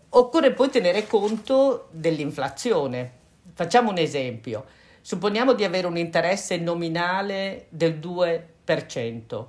Occorre 0.10 0.54
poi 0.54 0.70
tenere 0.70 1.08
conto 1.08 1.88
dell'inflazione. 1.92 3.12
Facciamo 3.54 3.90
un 3.90 3.98
esempio. 3.98 4.66
Supponiamo 5.02 5.54
di 5.54 5.64
avere 5.64 5.88
un 5.88 5.98
interesse 5.98 6.58
nominale 6.58 7.66
del 7.70 7.98
2%, 7.98 9.46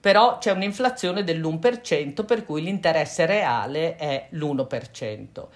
però 0.00 0.38
c'è 0.38 0.52
un'inflazione 0.52 1.24
dell'1%, 1.24 2.24
per 2.24 2.44
cui 2.44 2.62
l'interesse 2.62 3.26
reale 3.26 3.96
è 3.96 4.28
l'1%. 4.30 5.46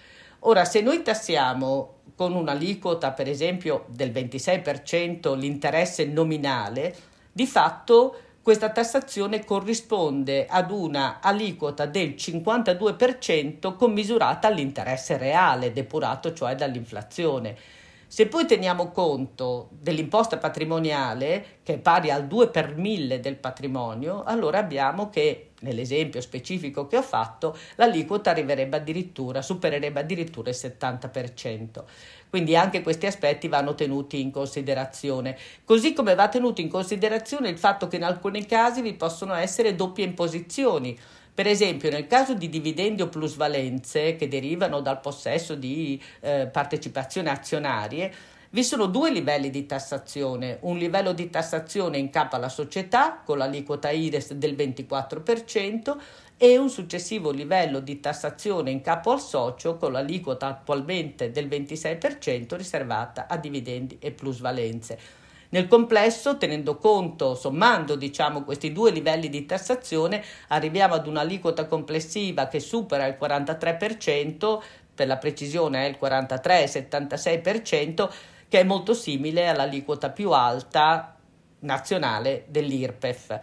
Ora, 0.41 0.65
se 0.65 0.81
noi 0.81 1.03
tassiamo 1.03 1.99
con 2.15 2.35
un'aliquota 2.35 3.13
per 3.13 3.29
esempio 3.29 3.85
del 3.89 4.11
26% 4.11 5.37
l'interesse 5.37 6.07
nominale, 6.07 6.95
di 7.33 7.47
fatto 7.47 8.17
questa 8.43 8.71
tassazione 8.71 9.45
corrisponde 9.45 10.47
ad 10.47 10.71
una 10.71 11.21
aliquota 11.21 11.85
del 11.85 12.15
52% 12.17 13.77
commisurata 13.77 14.49
all'interesse 14.49 15.19
reale, 15.19 15.73
depurato 15.73 16.33
cioè 16.33 16.55
dall'inflazione. 16.55 17.57
Se 18.13 18.27
poi 18.27 18.45
teniamo 18.45 18.91
conto 18.91 19.69
dell'imposta 19.71 20.37
patrimoniale, 20.37 21.59
che 21.63 21.75
è 21.75 21.79
pari 21.79 22.11
al 22.11 22.27
2 22.27 22.49
per 22.49 22.75
1000 22.77 23.21
del 23.21 23.37
patrimonio, 23.37 24.25
allora 24.25 24.59
abbiamo 24.59 25.11
che, 25.11 25.51
nell'esempio 25.61 26.21
specifico 26.21 26.89
che 26.89 26.97
ho 26.97 27.03
fatto, 27.03 27.57
l'aliquota 27.77 28.31
arriverebbe 28.31 28.79
addirittura, 28.79 29.43
supererebbe 29.43 30.01
addirittura 30.01 30.51
il 30.51 30.57
70%. 30.59 31.85
Quindi 32.29 32.57
anche 32.57 32.83
questi 32.83 33.07
aspetti 33.07 33.47
vanno 33.47 33.77
tenuti 33.77 34.21
in 34.21 34.33
considerazione. 34.33 35.39
Così 35.65 35.93
come 35.93 36.17
va 36.17 36.29
tenuto 36.29 36.61
in 36.61 36.69
considerazione 36.69 37.49
il 37.49 37.59
fatto 37.59 37.87
che 37.87 37.95
in 37.95 38.03
alcuni 38.03 38.45
casi 38.45 38.83
vi 38.83 38.95
possono 38.95 39.35
essere 39.35 39.77
doppie 39.77 40.05
imposizioni 40.05 40.99
Per 41.41 41.49
esempio, 41.49 41.89
nel 41.89 42.07
caso 42.07 42.35
di 42.35 42.51
dividendi 42.51 43.01
o 43.01 43.09
plusvalenze 43.09 44.15
che 44.15 44.29
derivano 44.29 44.83
dal 44.83 45.01
possesso 45.01 45.55
di 45.55 45.99
eh, 46.21 46.47
partecipazioni 46.53 47.31
azionarie, 47.31 48.13
vi 48.51 48.63
sono 48.63 48.85
due 48.85 49.11
livelli 49.11 49.49
di 49.49 49.65
tassazione, 49.65 50.59
un 50.61 50.77
livello 50.77 51.15
di 51.15 51.31
tassazione 51.31 51.97
in 51.97 52.11
capo 52.11 52.37
alla 52.37 52.51
società 52.51 53.23
con 53.25 53.39
l'aliquota 53.39 53.89
IRES 53.89 54.35
del 54.35 54.55
24% 54.55 55.97
e 56.37 56.59
un 56.59 56.69
successivo 56.69 57.31
livello 57.31 57.81
di 57.81 58.01
tassazione 58.01 58.71
in 58.71 58.83
capo 58.83 59.11
al 59.13 59.23
socio 59.23 59.79
con 59.79 59.93
l'aliquota 59.93 60.47
attualmente 60.47 61.31
del 61.31 61.49
26% 61.49 62.55
riservata 62.55 63.27
a 63.27 63.39
dividendi 63.39 63.97
e 63.99 64.11
plusvalenze. 64.11 65.20
Nel 65.53 65.67
complesso, 65.67 66.39
tenendo 66.39 66.77
conto, 66.77 67.35
sommando 67.35 67.97
diciamo, 67.97 68.45
questi 68.45 68.71
due 68.73 68.93
livelli 68.93 69.29
di 69.29 69.47
tassazione, 69.47 70.23
arriviamo 70.49 70.95
ad 70.95 71.09
un'aliquota 71.09 71.67
complessiva 71.67 72.47
che 72.47 72.61
supera 72.61 73.05
il 73.07 73.17
43%, 73.21 74.63
per 74.95 75.09
la 75.09 75.17
precisione 75.17 75.87
è 75.87 75.89
il 75.89 75.99
43-76%, 76.01 78.09
che 78.49 78.61
è 78.61 78.65
molto 78.65 78.95
simile 78.95 79.49
all'aliquota 79.49 80.11
più 80.11 80.31
alta 80.31 81.17
nazionale 81.61 82.45
dell'IRPEF. 82.47 83.41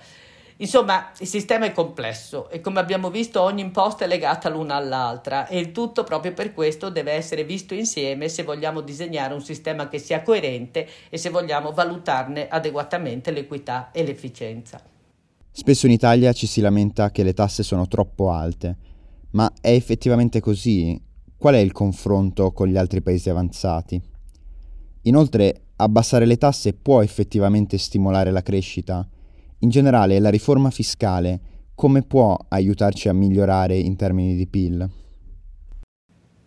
Insomma, 0.59 1.11
il 1.19 1.27
sistema 1.27 1.65
è 1.65 1.71
complesso 1.71 2.49
e 2.49 2.61
come 2.61 2.79
abbiamo 2.79 3.11
visto 3.11 3.41
ogni 3.41 3.61
imposta 3.61 4.05
è 4.05 4.07
legata 4.07 4.49
l'una 4.49 4.73
all'altra 4.73 5.45
e 5.45 5.59
il 5.59 5.71
tutto 5.71 6.03
proprio 6.03 6.33
per 6.33 6.51
questo 6.51 6.89
deve 6.89 7.11
essere 7.11 7.43
visto 7.43 7.75
insieme 7.75 8.27
se 8.27 8.41
vogliamo 8.41 8.81
disegnare 8.81 9.35
un 9.35 9.43
sistema 9.43 9.87
che 9.87 9.99
sia 9.99 10.23
coerente 10.23 10.87
e 11.09 11.17
se 11.19 11.29
vogliamo 11.29 11.73
valutarne 11.73 12.47
adeguatamente 12.47 13.29
l'equità 13.29 13.91
e 13.91 14.03
l'efficienza. 14.03 14.81
Spesso 15.51 15.85
in 15.85 15.91
Italia 15.91 16.33
ci 16.33 16.47
si 16.47 16.59
lamenta 16.59 17.11
che 17.11 17.21
le 17.21 17.33
tasse 17.33 17.61
sono 17.61 17.87
troppo 17.87 18.31
alte, 18.31 18.77
ma 19.31 19.51
è 19.61 19.71
effettivamente 19.71 20.39
così? 20.39 20.99
Qual 21.37 21.53
è 21.53 21.59
il 21.59 21.71
confronto 21.71 22.51
con 22.51 22.67
gli 22.67 22.77
altri 22.77 23.03
paesi 23.03 23.29
avanzati? 23.29 24.01
Inoltre, 25.03 25.65
abbassare 25.75 26.25
le 26.25 26.37
tasse 26.37 26.73
può 26.73 27.03
effettivamente 27.03 27.77
stimolare 27.77 28.31
la 28.31 28.41
crescita? 28.41 29.07
In 29.59 29.69
generale, 29.69 30.19
la 30.19 30.29
riforma 30.29 30.69
fiscale 30.69 31.39
come 31.73 32.03
può 32.03 32.37
aiutarci 32.49 33.09
a 33.09 33.13
migliorare 33.13 33.75
in 33.75 33.95
termini 33.95 34.35
di 34.35 34.47
PIL? 34.47 34.89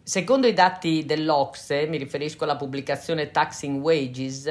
Secondo 0.03 0.47
i 0.47 0.53
dati 0.53 1.05
dell'Ocse, 1.05 1.87
mi 1.87 1.97
riferisco 1.97 2.45
alla 2.45 2.57
pubblicazione 2.57 3.31
Taxing 3.31 3.81
Wages, 3.81 4.49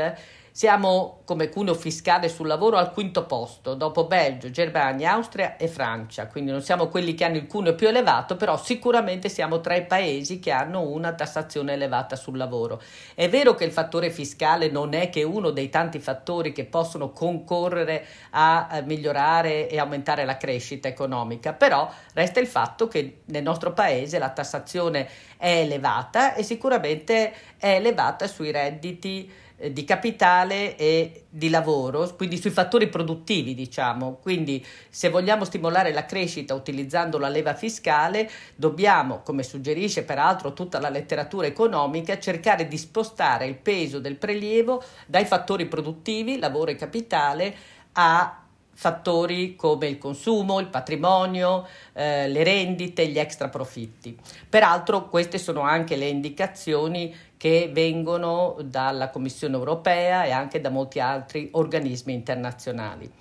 siamo 0.52 1.22
come 1.26 1.50
cuneo 1.50 1.74
fiscale 1.74 2.30
sul 2.30 2.48
lavoro 2.48 2.78
al 2.78 2.92
quinto 2.92 3.26
posto, 3.26 3.74
dopo 3.74 4.06
Belgio, 4.06 4.50
Germania, 4.50 5.14
Austria 5.14 5.58
e 5.58 5.68
Francia, 5.68 6.28
quindi 6.28 6.52
non 6.52 6.62
siamo 6.62 6.88
quelli 6.88 7.14
che 7.14 7.24
hanno 7.24 7.38
il 7.38 7.48
cuneo 7.48 7.76
più 7.76 7.88
elevato, 7.88 8.36
però 8.36 8.58
sicuramente 8.58 9.30
siamo 9.30 9.62
tra 9.62 9.76
i 9.76 9.86
paesi 9.86 10.40
che 10.40 10.52
hanno 10.52 10.82
una 10.82 11.14
tassazione 11.14 11.74
elevata 11.74 12.16
sul 12.16 12.38
lavoro. 12.38 12.82
È 13.14 13.30
vero 13.30 13.54
che 13.54 13.64
il 13.64 13.72
fattore 13.72 14.10
fiscale 14.10 14.70
non 14.70 14.94
è 14.94 15.10
che 15.10 15.24
uno 15.24 15.52
dei 15.52 15.70
tanti 15.70 16.00
fattori 16.00 16.52
che 16.52 16.66
possono 16.66 17.12
concorrere 17.12 18.06
a 18.32 18.82
migliorare 18.86 19.70
e 19.70 19.80
aumentare 19.80 20.26
la 20.26 20.38
crescita 20.38 20.88
economica, 20.88 21.54
però 21.54 21.90
resta 22.14 22.40
il 22.40 22.48
fatto 22.48 22.88
che 22.88 23.22
nel 23.26 23.44
nostro 23.44 23.74
paese 23.74 24.20
la 24.20 24.30
tassazione 24.30 25.08
è 25.38 25.62
elevata 25.62 26.34
e 26.34 26.44
sicuramente 26.44 27.34
è 27.58 27.76
elevata 27.76 28.28
sui 28.28 28.52
redditi 28.52 29.30
eh, 29.30 29.49
di 29.72 29.84
capitale 29.84 30.78
e 30.78 31.26
di 31.30 31.50
lavoro, 31.50 32.15
quindi 32.15 32.38
sui 32.38 32.50
fattori 32.50 32.88
produttivi, 32.88 33.54
diciamo. 33.54 34.19
Quindi 34.22 34.65
se 34.89 35.10
vogliamo 35.10 35.43
stimolare 35.43 35.91
la 35.91 36.06
crescita 36.06 36.54
utilizzando 36.54 37.17
la 37.17 37.30
leva 37.30 37.54
fiscale, 37.54 38.30
dobbiamo, 38.56 39.22
come 39.22 39.43
suggerisce 39.43 40.04
peraltro 40.04 40.54
tutta 40.54 40.80
la 40.80 40.89
letteratura 40.89 41.48
economica, 41.48 42.19
cercare 42.19 42.67
di 42.67 42.78
spostare 42.78 43.45
il 43.45 43.56
peso 43.56 44.00
del 44.00 44.15
prelievo 44.15 44.84
dai 45.06 45.26
fattori 45.26 45.65
produttivi, 45.65 46.39
lavoro 46.39 46.72
e 46.72 46.76
capitale, 46.76 47.56
a 47.93 48.43
fattori 48.80 49.58
come 49.58 49.88
il 49.88 49.98
consumo, 49.98 50.62
il 50.62 50.68
patrimonio, 50.68 51.68
eh, 51.92 52.30
le 52.30 52.44
rendite, 52.46 53.08
gli 53.08 53.20
extra 53.20 53.50
profitti. 53.50 54.18
Peraltro 54.48 55.10
queste 55.10 55.38
sono 55.38 55.60
anche 55.60 55.98
le 55.98 56.08
indicazioni 56.08 57.13
che 57.36 57.70
vengono 57.74 58.56
dalla 58.63 59.10
Commissione 59.10 59.58
europea 59.58 60.24
e 60.24 60.32
anche 60.32 60.62
da 60.62 60.70
molti 60.70 61.02
altri 61.02 61.50
organismi 61.52 62.13
internazionali. 62.13 63.12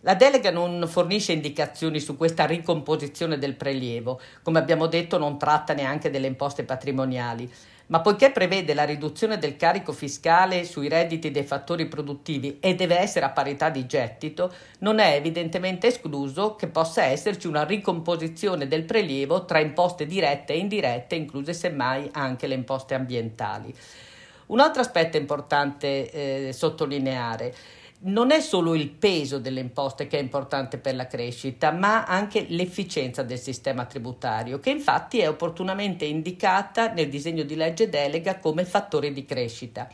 La 0.00 0.14
delega 0.14 0.50
non 0.50 0.86
fornisce 0.88 1.32
indicazioni 1.32 2.00
su 2.00 2.16
questa 2.16 2.46
ricomposizione 2.46 3.36
del 3.36 3.56
prelievo, 3.56 4.18
come 4.42 4.58
abbiamo 4.58 4.86
detto 4.86 5.18
non 5.18 5.36
tratta 5.36 5.74
neanche 5.74 6.08
delle 6.08 6.28
imposte 6.28 6.64
patrimoniali, 6.64 7.50
ma 7.86 8.00
poiché 8.00 8.30
prevede 8.30 8.72
la 8.74 8.84
riduzione 8.84 9.38
del 9.38 9.56
carico 9.56 9.92
fiscale 9.92 10.64
sui 10.64 10.88
redditi 10.88 11.30
dei 11.30 11.44
fattori 11.44 11.86
produttivi 11.86 12.58
e 12.60 12.74
deve 12.74 12.98
essere 12.98 13.26
a 13.26 13.30
parità 13.30 13.68
di 13.68 13.86
gettito, 13.86 14.52
non 14.78 14.98
è 14.98 15.14
evidentemente 15.14 15.88
escluso 15.88 16.56
che 16.56 16.68
possa 16.68 17.04
esserci 17.04 17.46
una 17.46 17.64
ricomposizione 17.64 18.66
del 18.66 18.84
prelievo 18.84 19.44
tra 19.44 19.58
imposte 19.58 20.06
dirette 20.06 20.54
e 20.54 20.58
indirette, 20.58 21.14
incluse 21.14 21.52
semmai 21.52 22.08
anche 22.12 22.46
le 22.46 22.54
imposte 22.54 22.94
ambientali. 22.94 23.74
Un 24.46 24.60
altro 24.60 24.82
aspetto 24.82 25.16
importante 25.16 26.10
eh, 26.48 26.52
sottolineare 26.52 27.54
non 28.00 28.30
è 28.30 28.40
solo 28.40 28.74
il 28.74 28.90
peso 28.90 29.38
delle 29.38 29.60
imposte 29.60 30.06
che 30.06 30.18
è 30.18 30.20
importante 30.20 30.78
per 30.78 30.94
la 30.94 31.06
crescita, 31.06 31.70
ma 31.70 32.04
anche 32.04 32.44
l'efficienza 32.48 33.22
del 33.22 33.38
sistema 33.38 33.86
tributario, 33.86 34.60
che 34.60 34.70
infatti 34.70 35.20
è 35.20 35.28
opportunamente 35.28 36.04
indicata 36.04 36.92
nel 36.92 37.08
disegno 37.08 37.44
di 37.44 37.54
legge 37.54 37.88
delega 37.88 38.38
come 38.38 38.64
fattore 38.64 39.12
di 39.12 39.24
crescita. 39.24 39.88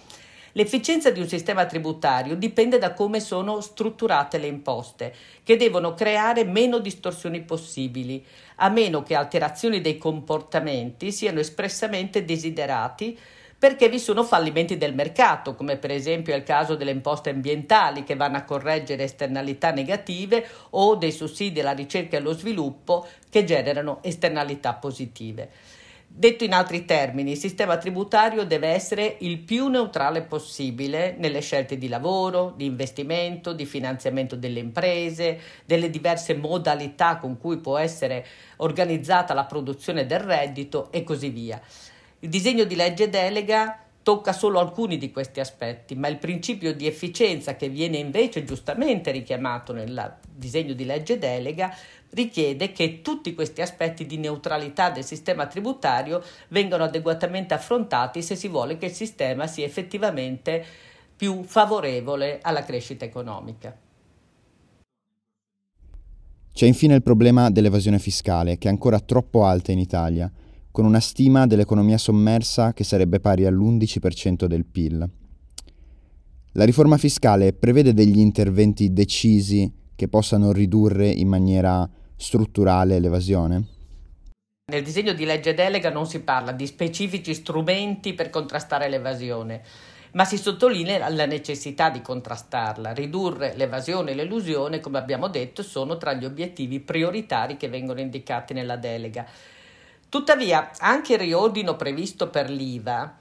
L'efficienza 0.55 1.11
di 1.11 1.21
un 1.21 1.29
sistema 1.29 1.65
tributario 1.65 2.35
dipende 2.35 2.79
da 2.79 2.93
come 2.93 3.21
sono 3.21 3.61
strutturate 3.61 4.39
le 4.39 4.49
imposte, 4.49 5.15
che 5.45 5.57
devono 5.57 5.95
creare 5.95 6.43
meno 6.45 6.81
distorsioni 6.81 7.43
possibili, 7.43 8.25
a 8.57 8.69
meno 8.69 9.05
che 9.05 9.15
alterazioni 9.15 9.81
dei 9.81 9.97
comportamenti 9.97 11.13
siano 11.13 11.39
espressamente 11.39 12.25
desiderati 12.25 13.17
perché 13.61 13.91
vi 13.91 13.99
sono 13.99 14.25
fallimenti 14.25 14.79
del 14.79 14.95
mercato, 14.95 15.55
come 15.55 15.77
per 15.77 15.91
esempio 15.91 16.33
è 16.33 16.37
il 16.39 16.45
caso 16.45 16.77
delle 16.77 16.93
imposte 16.93 17.29
ambientali 17.29 18.05
che 18.05 18.17
vanno 18.17 18.39
a 18.39 18.43
correggere 18.45 19.05
esternalità 19.05 19.71
negative 19.71 20.49
o 20.71 20.95
dei 20.95 21.13
sussidi 21.13 21.61
alla 21.61 21.73
ricerca 21.73 22.17
e 22.17 22.21
allo 22.21 22.33
sviluppo 22.33 23.07
che 23.29 23.45
generano 23.45 23.99
esternalità 24.01 24.73
positive. 24.73 25.51
Detto 26.07 26.43
in 26.43 26.55
altri 26.55 26.87
termini, 26.87 27.33
il 27.33 27.37
sistema 27.37 27.77
tributario 27.77 28.47
deve 28.47 28.69
essere 28.69 29.17
il 29.21 29.39
più 29.41 29.69
neutrale 29.69 30.23
possibile 30.23 31.15
nelle 31.19 31.41
scelte 31.41 31.77
di 31.77 31.89
lavoro, 31.89 32.55
di 32.57 32.65
investimento, 32.65 33.53
di 33.53 33.67
finanziamento 33.67 34.37
delle 34.37 34.61
imprese, 34.61 35.39
delle 35.67 35.91
diverse 35.91 36.35
modalità 36.35 37.19
con 37.19 37.37
cui 37.37 37.59
può 37.59 37.77
essere 37.77 38.27
organizzata 38.57 39.35
la 39.35 39.45
produzione 39.45 40.07
del 40.07 40.21
reddito 40.21 40.91
e 40.91 41.05
così 41.05 41.29
via. 41.29 41.61
Il 42.23 42.29
disegno 42.29 42.65
di 42.65 42.75
legge 42.75 43.09
delega 43.09 43.83
tocca 44.03 44.33
solo 44.33 44.59
alcuni 44.59 44.99
di 44.99 45.11
questi 45.11 45.41
aspetti, 45.41 45.95
ma 45.95 46.09
il 46.09 46.19
principio 46.19 46.75
di 46.75 46.87
efficienza 46.87 47.57
che 47.57 47.71
viene 47.71 47.97
invece 47.97 48.45
giustamente 48.45 49.11
richiamato 49.11 49.73
nel 49.73 50.17
disegno 50.35 50.75
di 50.75 50.85
legge 50.85 51.19
delega 51.19 51.75
richiede 52.11 52.73
che 52.73 53.01
tutti 53.01 53.35
questi 53.35 53.63
aspetti 53.63 54.05
di 54.05 54.19
neutralità 54.19 54.91
del 54.91 55.05
sistema 55.05 55.47
tributario 55.47 56.23
vengano 56.49 56.85
adeguatamente 56.85 57.55
affrontati 57.55 58.23
se 58.23 58.37
si 58.37 58.49
vuole 58.49 58.77
che 58.77 58.87
il 58.87 58.93
sistema 58.93 59.47
sia 59.47 59.65
effettivamente 59.65 60.63
più 61.17 61.43
favorevole 61.43 62.41
alla 62.43 62.65
crescita 62.65 63.07
economica. 63.07 63.75
C'è 66.53 66.67
infine 66.67 66.95
il 66.97 67.03
problema 67.03 67.49
dell'evasione 67.49 67.99
fiscale, 67.99 68.59
che 68.59 68.69
è 68.69 68.71
ancora 68.71 69.01
troppo 69.01 69.45
alta 69.45 69.73
in 69.73 69.79
Italia 69.79 70.31
con 70.71 70.85
una 70.85 71.01
stima 71.01 71.47
dell'economia 71.47 71.99
sommersa 71.99 72.73
che 72.73 72.85
sarebbe 72.85 73.21
pari 73.21 73.47
all'11% 73.47 74.47
del 74.47 74.65
PIL. 74.65 75.11
La 76.53 76.65
riforma 76.65 76.97
fiscale 76.97 77.53
prevede 77.53 77.95
degli 77.95 78.19
interventi 78.19 78.93
decisi 78.93 79.73
che 79.95 80.09
possano 80.09 80.53
ridurre 80.53 81.09
in 81.09 81.29
maniera 81.29 81.89
strutturale 82.17 82.99
l'evasione? 82.99 83.67
Nel 84.71 84.85
disegno 84.85 85.13
di 85.13 85.25
legge 85.25 85.55
delega 85.55 85.91
non 85.91 86.07
si 86.07 86.21
parla 86.21 86.53
di 86.53 86.67
specifici 86.67 87.35
strumenti 87.35 88.15
per 88.15 88.31
contrastare 88.31 88.89
l'evasione, 88.89 89.63
ma 90.13 90.25
si 90.25 90.39
sottolinea 90.39 91.09
la 91.09 91.27
necessità 91.27 91.91
di 91.91 92.01
contrastarla. 92.01 92.93
Ridurre 92.93 93.55
l'evasione 93.57 94.13
e 94.13 94.15
l'elusione, 94.15 94.81
come 94.81 94.99
abbiamo 94.99 95.29
detto, 95.29 95.63
sono 95.63 95.97
tra 95.99 96.15
gli 96.15 96.25
obiettivi 96.25 96.81
prioritari 96.81 97.57
che 97.57 97.69
vengono 97.69 98.01
indicati 98.01 98.55
nella 98.55 98.77
delega. 98.77 99.27
Tuttavia, 100.11 100.73
anche 100.79 101.13
il 101.13 101.21
riordino 101.21 101.77
previsto 101.77 102.29
per 102.29 102.51
l'IVA, 102.51 103.19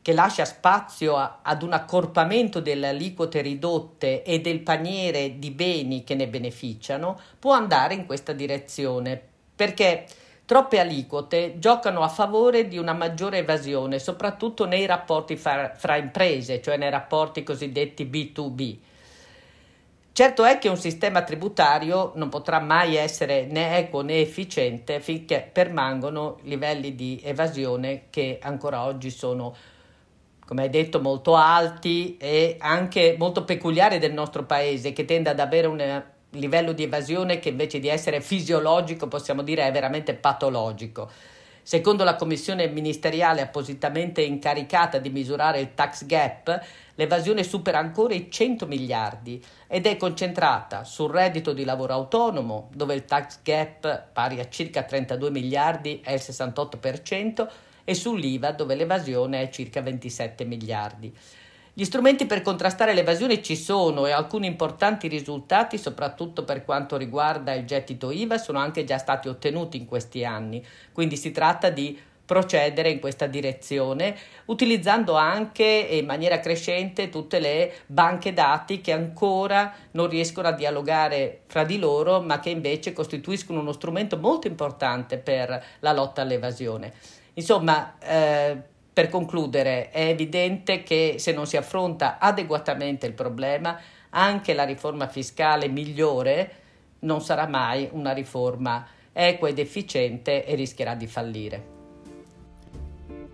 che 0.00 0.12
lascia 0.12 0.44
spazio 0.44 1.16
a, 1.16 1.40
ad 1.42 1.62
un 1.62 1.72
accorpamento 1.72 2.60
delle 2.60 2.88
aliquote 2.88 3.42
ridotte 3.42 4.22
e 4.22 4.40
del 4.40 4.60
paniere 4.60 5.38
di 5.40 5.50
beni 5.50 6.04
che 6.04 6.14
ne 6.14 6.28
beneficiano, 6.28 7.18
può 7.38 7.52
andare 7.52 7.94
in 7.94 8.06
questa 8.06 8.32
direzione. 8.32 9.20
perché 9.58 10.06
troppe 10.46 10.78
aliquote 10.78 11.58
giocano 11.58 12.02
a 12.02 12.08
favore 12.08 12.68
di 12.68 12.78
una 12.78 12.92
maggiore 12.92 13.38
evasione, 13.38 13.98
soprattutto 13.98 14.64
nei 14.64 14.86
rapporti 14.86 15.36
fra, 15.36 15.74
fra 15.74 15.96
imprese, 15.96 16.62
cioè 16.62 16.76
nei 16.76 16.90
rapporti 16.90 17.42
cosiddetti 17.42 18.04
B2B. 18.06 18.76
Certo 20.12 20.44
è 20.44 20.58
che 20.58 20.68
un 20.68 20.76
sistema 20.76 21.22
tributario 21.22 22.10
non 22.16 22.28
potrà 22.28 22.58
mai 22.58 22.96
essere 22.96 23.46
né 23.46 23.78
equo 23.78 24.00
né 24.00 24.20
efficiente 24.20 24.98
finché 25.00 25.48
permangono 25.52 26.38
livelli 26.42 26.96
di 26.96 27.20
evasione 27.22 28.06
che 28.10 28.40
ancora 28.42 28.84
oggi 28.84 29.10
sono, 29.10 29.54
come 30.44 30.62
hai 30.62 30.70
detto, 30.70 31.00
molto 31.00 31.36
alti 31.36 32.16
e 32.16 32.56
anche 32.58 33.14
molto 33.16 33.44
peculiari 33.44 33.98
del 33.98 34.12
nostro 34.12 34.44
paese, 34.44 34.92
che 34.92 35.04
tende 35.04 35.30
ad 35.30 35.38
avere 35.38 35.68
un 35.68 36.02
livello 36.30 36.72
di 36.72 36.82
evasione 36.82 37.38
che 37.38 37.50
invece 37.50 37.78
di 37.78 37.88
essere 37.88 38.20
fisiologico 38.20 39.06
possiamo 39.06 39.42
dire 39.42 39.66
è 39.66 39.70
veramente 39.70 40.14
patologico. 40.14 41.08
Secondo 41.68 42.02
la 42.02 42.16
commissione 42.16 42.66
ministeriale 42.68 43.42
appositamente 43.42 44.22
incaricata 44.22 44.96
di 44.96 45.10
misurare 45.10 45.60
il 45.60 45.74
tax 45.74 46.06
gap, 46.06 46.64
l'evasione 46.94 47.42
supera 47.42 47.78
ancora 47.78 48.14
i 48.14 48.30
100 48.30 48.64
miliardi 48.64 49.44
ed 49.66 49.84
è 49.84 49.98
concentrata 49.98 50.84
sul 50.84 51.10
reddito 51.10 51.52
di 51.52 51.64
lavoro 51.64 51.92
autonomo, 51.92 52.70
dove 52.72 52.94
il 52.94 53.04
tax 53.04 53.40
gap 53.42 54.06
pari 54.14 54.40
a 54.40 54.48
circa 54.48 54.84
32 54.84 55.30
miliardi 55.30 56.00
è 56.02 56.12
il 56.12 56.22
68%, 56.24 57.46
e 57.84 57.94
sull'IVA, 57.94 58.52
dove 58.52 58.74
l'evasione 58.74 59.42
è 59.42 59.50
circa 59.50 59.82
27 59.82 60.44
miliardi. 60.44 61.14
Gli 61.78 61.84
strumenti 61.84 62.26
per 62.26 62.42
contrastare 62.42 62.92
l'evasione 62.92 63.40
ci 63.40 63.54
sono 63.54 64.04
e 64.06 64.10
alcuni 64.10 64.48
importanti 64.48 65.06
risultati, 65.06 65.78
soprattutto 65.78 66.42
per 66.42 66.64
quanto 66.64 66.96
riguarda 66.96 67.54
il 67.54 67.66
gettito 67.66 68.10
IVA, 68.10 68.36
sono 68.36 68.58
anche 68.58 68.82
già 68.82 68.98
stati 68.98 69.28
ottenuti 69.28 69.76
in 69.76 69.86
questi 69.86 70.24
anni. 70.24 70.60
Quindi 70.90 71.16
si 71.16 71.30
tratta 71.30 71.70
di 71.70 71.96
procedere 72.24 72.90
in 72.90 72.98
questa 72.98 73.28
direzione, 73.28 74.16
utilizzando 74.46 75.14
anche 75.14 75.62
in 75.64 76.04
maniera 76.04 76.40
crescente 76.40 77.10
tutte 77.10 77.38
le 77.38 77.72
banche 77.86 78.32
dati 78.32 78.80
che 78.80 78.90
ancora 78.90 79.72
non 79.92 80.08
riescono 80.08 80.48
a 80.48 80.52
dialogare 80.52 81.42
fra 81.46 81.62
di 81.62 81.78
loro, 81.78 82.20
ma 82.20 82.40
che 82.40 82.50
invece 82.50 82.92
costituiscono 82.92 83.60
uno 83.60 83.70
strumento 83.70 84.18
molto 84.18 84.48
importante 84.48 85.16
per 85.16 85.64
la 85.78 85.92
lotta 85.92 86.22
all'evasione. 86.22 86.92
Insomma, 87.34 87.94
eh, 88.00 88.62
per 88.98 89.10
concludere, 89.10 89.90
è 89.90 90.08
evidente 90.08 90.82
che 90.82 91.14
se 91.18 91.30
non 91.30 91.46
si 91.46 91.56
affronta 91.56 92.18
adeguatamente 92.18 93.06
il 93.06 93.12
problema, 93.12 93.78
anche 94.10 94.54
la 94.54 94.64
riforma 94.64 95.06
fiscale 95.06 95.68
migliore 95.68 96.50
non 97.00 97.20
sarà 97.20 97.46
mai 97.46 97.88
una 97.92 98.10
riforma 98.10 98.84
equa 99.12 99.48
ed 99.50 99.60
efficiente 99.60 100.44
e 100.44 100.56
rischierà 100.56 100.96
di 100.96 101.06
fallire. 101.06 101.66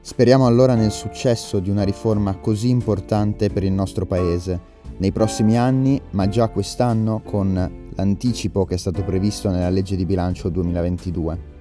Speriamo 0.03 0.47
allora 0.47 0.75
nel 0.75 0.93
successo 0.93 1.61
di 1.61 1.71
una 1.71 1.83
riforma 1.83 2.37
così 2.37 2.69
importante 2.69 3.49
per 3.49 3.65
il 3.65 3.73
nostro 3.73 4.05
Paese 4.05 4.61
nei 4.99 5.13
prossimi 5.13 5.57
anni, 5.57 5.99
ma 6.11 6.29
già 6.29 6.49
quest'anno 6.49 7.23
con 7.25 7.89
l'anticipo 7.95 8.67
che 8.67 8.75
è 8.75 8.79
stato 8.79 9.03
previsto 9.03 9.49
nella 9.49 9.71
legge 9.71 9.97
di 9.97 10.05
bilancio 10.05 10.51
2022. 10.51 11.54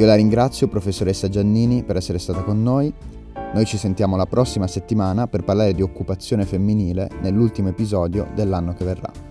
Io 0.00 0.06
la 0.06 0.14
ringrazio, 0.14 0.66
professoressa 0.66 1.28
Giannini, 1.28 1.84
per 1.84 1.96
essere 1.96 2.18
stata 2.18 2.40
con 2.40 2.62
noi. 2.62 2.90
Noi 3.52 3.66
ci 3.66 3.76
sentiamo 3.76 4.16
la 4.16 4.24
prossima 4.24 4.66
settimana 4.66 5.26
per 5.26 5.44
parlare 5.44 5.74
di 5.74 5.82
occupazione 5.82 6.46
femminile 6.46 7.10
nell'ultimo 7.20 7.68
episodio 7.68 8.26
dell'anno 8.34 8.72
che 8.72 8.86
verrà. 8.86 9.29